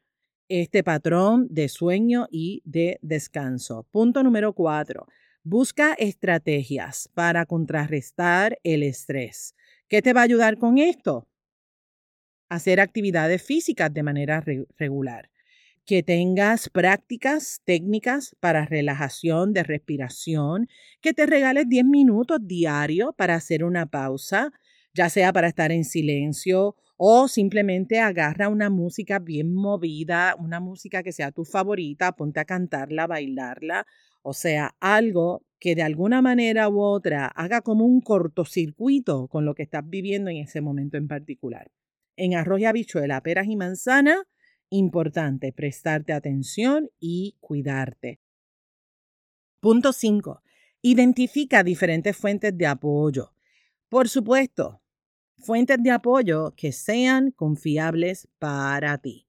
este 0.49 0.83
patrón 0.83 1.47
de 1.51 1.69
sueño 1.69 2.27
y 2.33 2.63
de 2.65 2.99
descanso. 3.01 3.87
Punto 3.93 4.25
número 4.25 4.55
cuatro. 4.55 5.07
Busca 5.45 5.95
estrategias 5.95 7.09
para 7.15 7.47
contrarrestar 7.47 8.59
el 8.65 8.83
estrés. 8.83 9.55
¿Qué 9.93 10.01
te 10.01 10.15
va 10.15 10.23
a 10.23 10.25
ayudar 10.25 10.57
con 10.57 10.79
esto? 10.79 11.29
hacer 12.49 12.81
actividades 12.81 13.43
físicas 13.43 13.93
de 13.93 14.03
manera 14.03 14.43
regular. 14.79 15.31
Que 15.85 16.03
tengas 16.03 16.71
prácticas 16.71 17.61
técnicas 17.65 18.35
para 18.41 18.65
relajación 18.65 19.53
de 19.53 19.65
respiración, 19.65 20.69
que 21.03 21.13
te 21.13 21.27
regales 21.27 21.69
10 21.69 21.85
minutos 21.85 22.39
diarios 22.43 23.11
para 23.17 23.35
hacer 23.35 23.65
una 23.65 23.85
pausa, 23.85 24.51
ya 24.95 25.11
sea 25.11 25.31
para 25.31 25.49
estar 25.49 25.73
en 25.73 25.85
silencio 25.85 26.75
o 26.97 27.29
simplemente 27.29 28.01
agarra 28.01 28.49
una 28.49 28.71
música 28.71 29.19
bien 29.19 29.53
movida, 29.53 30.35
una 30.39 30.59
música 30.59 31.03
que 31.03 31.13
sea 31.13 31.33
tu 31.33 31.45
favorita, 31.45 32.13
ponte 32.13 32.41
a 32.41 32.47
cantarla, 32.47 33.07
bailarla, 33.07 33.87
o 34.23 34.33
sea, 34.33 34.75
algo 34.81 35.45
que 35.59 35.75
de 35.75 35.83
alguna 35.83 36.23
manera 36.23 36.69
u 36.69 36.81
otra 36.81 37.27
haga 37.27 37.61
como 37.61 37.85
un 37.85 38.01
cortocircuito 38.01 39.29
con 39.29 39.45
lo 39.45 39.55
que 39.55 39.63
estás 39.63 39.89
viviendo 39.89 40.31
en 40.31 40.39
ese 40.39 40.61
momento 40.61 40.97
en 40.97 41.07
particular. 41.07 41.71
En 42.17 42.35
arroz 42.35 42.61
y 42.61 42.65
habichuela, 42.65 43.21
peras 43.23 43.47
y 43.47 43.57
manzana, 43.57 44.25
importante 44.71 45.53
prestarte 45.53 46.13
atención 46.13 46.91
y 46.99 47.37
cuidarte. 47.41 48.21
Punto 49.61 49.93
5. 49.93 50.43
Identifica 50.83 51.63
diferentes 51.63 52.17
fuentes 52.17 52.57
de 52.57 52.67
apoyo. 52.67 53.33
Por 53.89 54.09
supuesto, 54.09 54.83
fuentes 55.39 55.81
de 55.81 55.91
apoyo 55.91 56.55
que 56.57 56.73
sean 56.73 57.31
confiables 57.31 58.29
para 58.39 58.99
ti. 58.99 59.29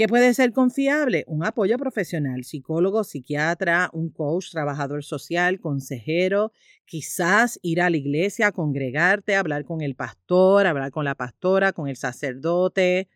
¿Qué 0.00 0.08
puede 0.08 0.32
ser 0.32 0.54
confiable? 0.54 1.24
Un 1.26 1.44
apoyo 1.44 1.76
profesional, 1.76 2.42
psicólogo, 2.44 3.04
psiquiatra, 3.04 3.90
un 3.92 4.08
coach, 4.08 4.50
trabajador 4.50 5.04
social, 5.04 5.60
consejero, 5.60 6.52
quizás 6.86 7.60
ir 7.60 7.82
a 7.82 7.90
la 7.90 7.98
iglesia, 7.98 8.50
congregarte, 8.50 9.36
hablar 9.36 9.66
con 9.66 9.82
el 9.82 9.96
pastor, 9.96 10.66
hablar 10.66 10.90
con 10.90 11.04
la 11.04 11.16
pastora, 11.16 11.74
con 11.74 11.86
el 11.86 11.96
sacerdote, 11.96 13.10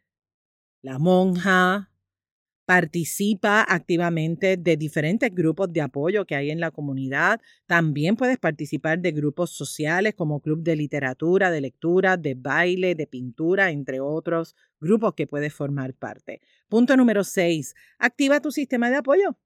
la 0.83 0.99
monja, 0.99 1.90
Participa 2.66 3.62
activamente 3.62 4.57
de 4.57 4.79
diferentes 4.79 5.31
grupos 5.35 5.70
de 5.70 5.83
apoyo 5.83 6.24
que 6.24 6.35
hay 6.35 6.50
en 6.50 6.61
la 6.61 6.70
comunidad. 6.70 7.40
También 7.66 8.16
puedes 8.16 8.38
participar 8.38 9.00
de 9.00 9.12
grupos 9.12 9.50
sociales 9.50 10.14
como 10.14 10.40
club 10.40 10.62
de 10.62 10.74
literatura, 10.74 11.50
de 11.50 11.61
lectura, 11.61 12.16
de 12.16 12.35
baile, 12.35 12.94
de 12.94 13.07
pintura, 13.07 13.70
entre 13.70 14.00
otros 14.00 14.57
grupos 14.81 15.12
que 15.14 15.27
puedes 15.27 15.53
formar 15.53 15.92
parte. 15.92 16.40
Punto 16.68 16.96
número 16.96 17.22
6. 17.22 17.74
Activa 17.98 18.40
tu 18.40 18.50
sistema 18.50 18.88
de 18.88 18.96
apoyo. 18.96 19.37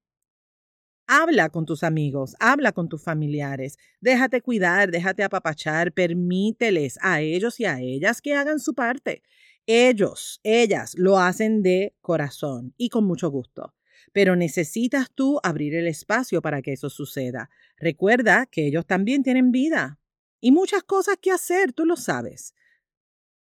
Habla 1.11 1.49
con 1.49 1.65
tus 1.65 1.83
amigos, 1.85 2.37
habla 2.39 2.73
con 2.73 2.89
tus 2.91 3.03
familiares, 3.03 3.79
déjate 4.01 4.43
cuidar, 4.43 4.91
déjate 4.91 5.23
apapachar, 5.23 5.91
permíteles 5.93 6.99
a 7.01 7.23
ellos 7.23 7.59
y 7.61 7.65
a 7.65 7.81
ellas 7.81 8.21
que 8.21 8.35
hagan 8.35 8.61
su 8.61 8.75
parte. 8.75 9.23
Ellos, 9.71 10.41
ellas 10.45 10.95
lo 10.97 11.19
hacen 11.19 11.63
de 11.63 11.95
corazón 12.01 12.73
y 12.79 12.89
con 12.89 13.05
mucho 13.05 13.31
gusto. 13.31 13.75
Pero 14.15 14.35
necesitas 14.35 15.11
tú 15.15 15.41
abrir 15.43 15.75
el 15.75 15.87
espacio 15.87 16.41
para 16.41 16.63
que 16.63 16.73
eso 16.73 16.89
suceda. 16.89 17.51
Recuerda 17.77 18.47
que 18.47 18.67
ellos 18.67 18.87
también 18.87 19.23
tienen 19.23 19.53
vida 19.53 20.01
y 20.41 20.53
muchas 20.53 20.85
cosas 20.85 21.19
que 21.21 21.33
hacer, 21.33 21.75
tú 21.75 21.85
lo 21.85 21.97
sabes. 21.97 22.55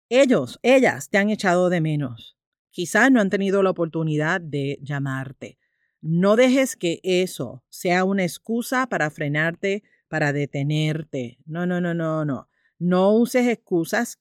Ellos, 0.08 0.58
ellas 0.64 1.08
te 1.08 1.18
han 1.18 1.30
echado 1.30 1.68
de 1.70 1.80
menos. 1.80 2.36
Quizás 2.70 3.12
no 3.12 3.20
han 3.20 3.30
tenido 3.30 3.62
la 3.62 3.70
oportunidad 3.70 4.40
de 4.40 4.80
llamarte. 4.82 5.56
No 6.00 6.34
dejes 6.34 6.74
que 6.74 6.98
eso 7.04 7.62
sea 7.68 8.02
una 8.02 8.24
excusa 8.24 8.88
para 8.88 9.10
frenarte, 9.10 9.84
para 10.08 10.32
detenerte. 10.32 11.38
No, 11.46 11.64
no, 11.64 11.80
no, 11.80 11.94
no, 11.94 12.24
no. 12.24 12.48
No 12.80 13.12
uses 13.12 13.46
excusas 13.46 14.18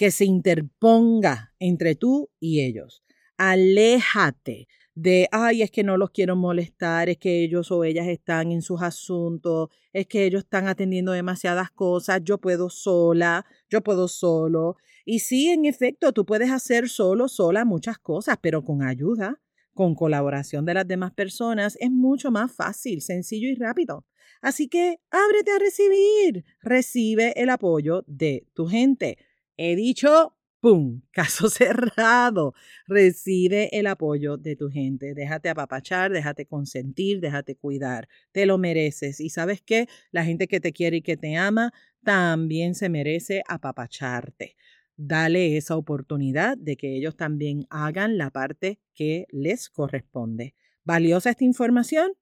que 0.00 0.10
se 0.10 0.24
interponga 0.24 1.52
entre 1.58 1.94
tú 1.94 2.30
y 2.40 2.62
ellos. 2.62 3.04
Aléjate 3.36 4.66
de, 4.94 5.28
ay, 5.30 5.60
es 5.60 5.70
que 5.70 5.84
no 5.84 5.98
los 5.98 6.08
quiero 6.08 6.36
molestar, 6.36 7.10
es 7.10 7.18
que 7.18 7.44
ellos 7.44 7.70
o 7.70 7.84
ellas 7.84 8.08
están 8.08 8.50
en 8.50 8.62
sus 8.62 8.80
asuntos, 8.80 9.68
es 9.92 10.06
que 10.06 10.24
ellos 10.24 10.44
están 10.44 10.68
atendiendo 10.68 11.12
demasiadas 11.12 11.70
cosas, 11.70 12.22
yo 12.24 12.38
puedo 12.38 12.70
sola, 12.70 13.44
yo 13.68 13.82
puedo 13.82 14.08
solo. 14.08 14.76
Y 15.04 15.18
sí, 15.18 15.50
en 15.50 15.66
efecto, 15.66 16.14
tú 16.14 16.24
puedes 16.24 16.50
hacer 16.50 16.88
solo, 16.88 17.28
sola 17.28 17.66
muchas 17.66 17.98
cosas, 17.98 18.38
pero 18.40 18.64
con 18.64 18.82
ayuda, 18.82 19.42
con 19.74 19.94
colaboración 19.94 20.64
de 20.64 20.72
las 20.72 20.88
demás 20.88 21.12
personas, 21.12 21.76
es 21.78 21.90
mucho 21.90 22.30
más 22.30 22.50
fácil, 22.50 23.02
sencillo 23.02 23.50
y 23.50 23.54
rápido. 23.54 24.06
Así 24.40 24.66
que 24.68 24.98
ábrete 25.10 25.50
a 25.50 25.58
recibir, 25.58 26.46
recibe 26.62 27.34
el 27.36 27.50
apoyo 27.50 28.02
de 28.06 28.46
tu 28.54 28.66
gente. 28.66 29.18
He 29.62 29.76
dicho, 29.76 30.34
¡pum! 30.60 31.02
Caso 31.12 31.50
cerrado. 31.50 32.54
Recibe 32.86 33.68
el 33.78 33.88
apoyo 33.88 34.38
de 34.38 34.56
tu 34.56 34.70
gente. 34.70 35.12
Déjate 35.12 35.50
apapachar, 35.50 36.10
déjate 36.10 36.46
consentir, 36.46 37.20
déjate 37.20 37.56
cuidar. 37.56 38.08
Te 38.32 38.46
lo 38.46 38.56
mereces. 38.56 39.20
Y 39.20 39.28
sabes 39.28 39.60
qué? 39.60 39.86
La 40.12 40.24
gente 40.24 40.48
que 40.48 40.60
te 40.60 40.72
quiere 40.72 40.98
y 40.98 41.02
que 41.02 41.18
te 41.18 41.36
ama 41.36 41.74
también 42.02 42.74
se 42.74 42.88
merece 42.88 43.42
apapacharte. 43.46 44.56
Dale 44.96 45.58
esa 45.58 45.76
oportunidad 45.76 46.56
de 46.56 46.78
que 46.78 46.96
ellos 46.96 47.14
también 47.18 47.66
hagan 47.68 48.16
la 48.16 48.30
parte 48.30 48.80
que 48.94 49.26
les 49.30 49.68
corresponde. 49.68 50.54
¿Valiosa 50.84 51.28
esta 51.28 51.44
información? 51.44 52.12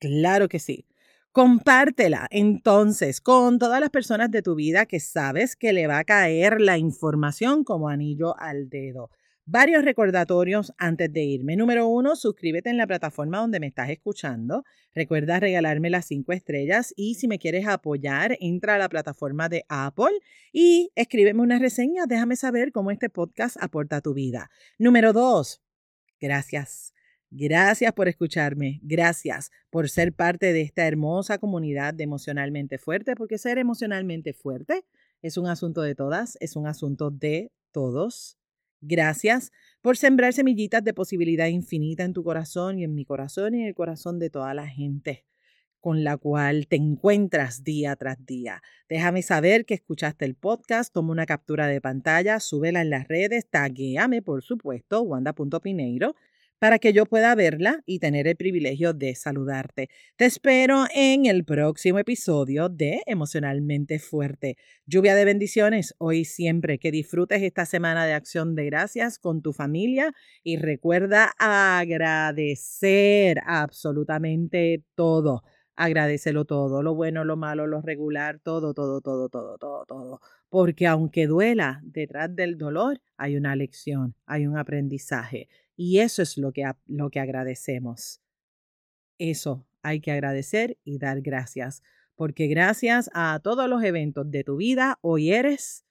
Claro 0.00 0.48
que 0.48 0.58
sí. 0.58 0.86
Compártela 1.32 2.28
entonces 2.30 3.22
con 3.22 3.58
todas 3.58 3.80
las 3.80 3.88
personas 3.88 4.30
de 4.30 4.42
tu 4.42 4.54
vida 4.54 4.84
que 4.84 5.00
sabes 5.00 5.56
que 5.56 5.72
le 5.72 5.86
va 5.86 5.96
a 5.96 6.04
caer 6.04 6.60
la 6.60 6.76
información 6.76 7.64
como 7.64 7.88
anillo 7.88 8.38
al 8.38 8.68
dedo. 8.68 9.08
Varios 9.46 9.82
recordatorios 9.82 10.74
antes 10.76 11.10
de 11.10 11.22
irme. 11.22 11.56
Número 11.56 11.88
uno, 11.88 12.16
suscríbete 12.16 12.68
en 12.68 12.76
la 12.76 12.86
plataforma 12.86 13.38
donde 13.38 13.60
me 13.60 13.66
estás 13.66 13.88
escuchando. 13.88 14.62
Recuerda 14.94 15.40
regalarme 15.40 15.88
las 15.88 16.04
cinco 16.04 16.32
estrellas 16.32 16.92
y 16.96 17.14
si 17.14 17.28
me 17.28 17.38
quieres 17.38 17.66
apoyar, 17.66 18.36
entra 18.38 18.74
a 18.74 18.78
la 18.78 18.90
plataforma 18.90 19.48
de 19.48 19.64
Apple 19.70 20.12
y 20.52 20.90
escríbeme 20.96 21.40
una 21.40 21.58
reseña. 21.58 22.04
Déjame 22.04 22.36
saber 22.36 22.72
cómo 22.72 22.90
este 22.90 23.08
podcast 23.08 23.56
aporta 23.58 23.96
a 23.96 24.00
tu 24.02 24.12
vida. 24.12 24.50
Número 24.78 25.14
dos, 25.14 25.62
gracias 26.20 26.92
Gracias 27.34 27.94
por 27.94 28.08
escucharme, 28.08 28.78
gracias 28.82 29.50
por 29.70 29.88
ser 29.88 30.12
parte 30.12 30.52
de 30.52 30.60
esta 30.60 30.86
hermosa 30.86 31.38
comunidad 31.38 31.94
de 31.94 32.04
emocionalmente 32.04 32.76
fuerte, 32.76 33.16
porque 33.16 33.38
ser 33.38 33.56
emocionalmente 33.56 34.34
fuerte 34.34 34.84
es 35.22 35.38
un 35.38 35.46
asunto 35.46 35.80
de 35.80 35.94
todas, 35.94 36.36
es 36.40 36.56
un 36.56 36.66
asunto 36.66 37.10
de 37.10 37.50
todos. 37.70 38.36
Gracias 38.82 39.50
por 39.80 39.96
sembrar 39.96 40.34
semillitas 40.34 40.84
de 40.84 40.92
posibilidad 40.92 41.46
infinita 41.46 42.04
en 42.04 42.12
tu 42.12 42.22
corazón 42.22 42.78
y 42.78 42.84
en 42.84 42.94
mi 42.94 43.06
corazón 43.06 43.54
y 43.54 43.62
en 43.62 43.68
el 43.68 43.74
corazón 43.74 44.18
de 44.18 44.28
toda 44.28 44.52
la 44.52 44.68
gente 44.68 45.24
con 45.80 46.04
la 46.04 46.18
cual 46.18 46.68
te 46.68 46.76
encuentras 46.76 47.64
día 47.64 47.96
tras 47.96 48.24
día. 48.24 48.62
Déjame 48.90 49.22
saber 49.22 49.64
que 49.64 49.74
escuchaste 49.74 50.26
el 50.26 50.34
podcast, 50.34 50.92
toma 50.92 51.12
una 51.12 51.26
captura 51.26 51.66
de 51.66 51.80
pantalla, 51.80 52.40
súbela 52.40 52.82
en 52.82 52.90
las 52.90 53.08
redes, 53.08 53.48
taguéame, 53.48 54.20
por 54.20 54.42
supuesto, 54.42 55.00
wanda.pineiro 55.00 56.14
para 56.62 56.78
que 56.78 56.92
yo 56.92 57.06
pueda 57.06 57.34
verla 57.34 57.82
y 57.86 57.98
tener 57.98 58.28
el 58.28 58.36
privilegio 58.36 58.92
de 58.92 59.16
saludarte. 59.16 59.88
Te 60.14 60.26
espero 60.26 60.84
en 60.94 61.26
el 61.26 61.44
próximo 61.44 61.98
episodio 61.98 62.68
de 62.68 63.02
Emocionalmente 63.06 63.98
Fuerte. 63.98 64.56
Lluvia 64.86 65.16
de 65.16 65.24
bendiciones 65.24 65.92
hoy 65.98 66.24
siempre. 66.24 66.78
Que 66.78 66.92
disfrutes 66.92 67.42
esta 67.42 67.66
semana 67.66 68.06
de 68.06 68.12
acción 68.12 68.54
de 68.54 68.66
gracias 68.66 69.18
con 69.18 69.42
tu 69.42 69.52
familia 69.52 70.14
y 70.44 70.56
recuerda 70.56 71.32
agradecer 71.36 72.20
absolutamente 73.44 74.84
todo. 74.94 75.42
Agradecelo 75.74 76.44
todo, 76.44 76.84
lo 76.84 76.94
bueno, 76.94 77.24
lo 77.24 77.36
malo, 77.36 77.66
lo 77.66 77.82
regular, 77.82 78.38
todo, 78.38 78.72
todo, 78.72 79.00
todo, 79.00 79.28
todo, 79.28 79.58
todo, 79.58 79.84
todo. 79.84 80.20
Porque 80.48 80.86
aunque 80.86 81.26
duela, 81.26 81.80
detrás 81.82 82.36
del 82.36 82.56
dolor 82.56 83.00
hay 83.16 83.34
una 83.36 83.56
lección, 83.56 84.14
hay 84.26 84.46
un 84.46 84.56
aprendizaje. 84.56 85.48
Y 85.76 86.00
eso 86.00 86.22
es 86.22 86.36
lo 86.38 86.52
que, 86.52 86.70
lo 86.86 87.10
que 87.10 87.20
agradecemos. 87.20 88.20
Eso 89.18 89.66
hay 89.82 90.00
que 90.00 90.12
agradecer 90.12 90.78
y 90.84 90.98
dar 90.98 91.20
gracias, 91.20 91.82
porque 92.14 92.46
gracias 92.46 93.10
a 93.14 93.40
todos 93.42 93.68
los 93.68 93.82
eventos 93.82 94.30
de 94.30 94.44
tu 94.44 94.56
vida, 94.56 94.98
hoy 95.00 95.32
eres 95.32 95.84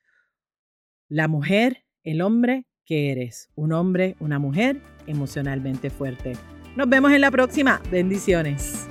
la 1.09 1.27
mujer, 1.27 1.85
el 2.03 2.21
hombre 2.21 2.65
que 2.85 3.11
eres, 3.11 3.49
un 3.55 3.73
hombre, 3.73 4.15
una 4.19 4.39
mujer 4.39 4.81
emocionalmente 5.07 5.89
fuerte. 5.89 6.33
Nos 6.75 6.87
vemos 6.87 7.11
en 7.11 7.21
la 7.21 7.31
próxima. 7.31 7.81
Bendiciones. 7.91 8.90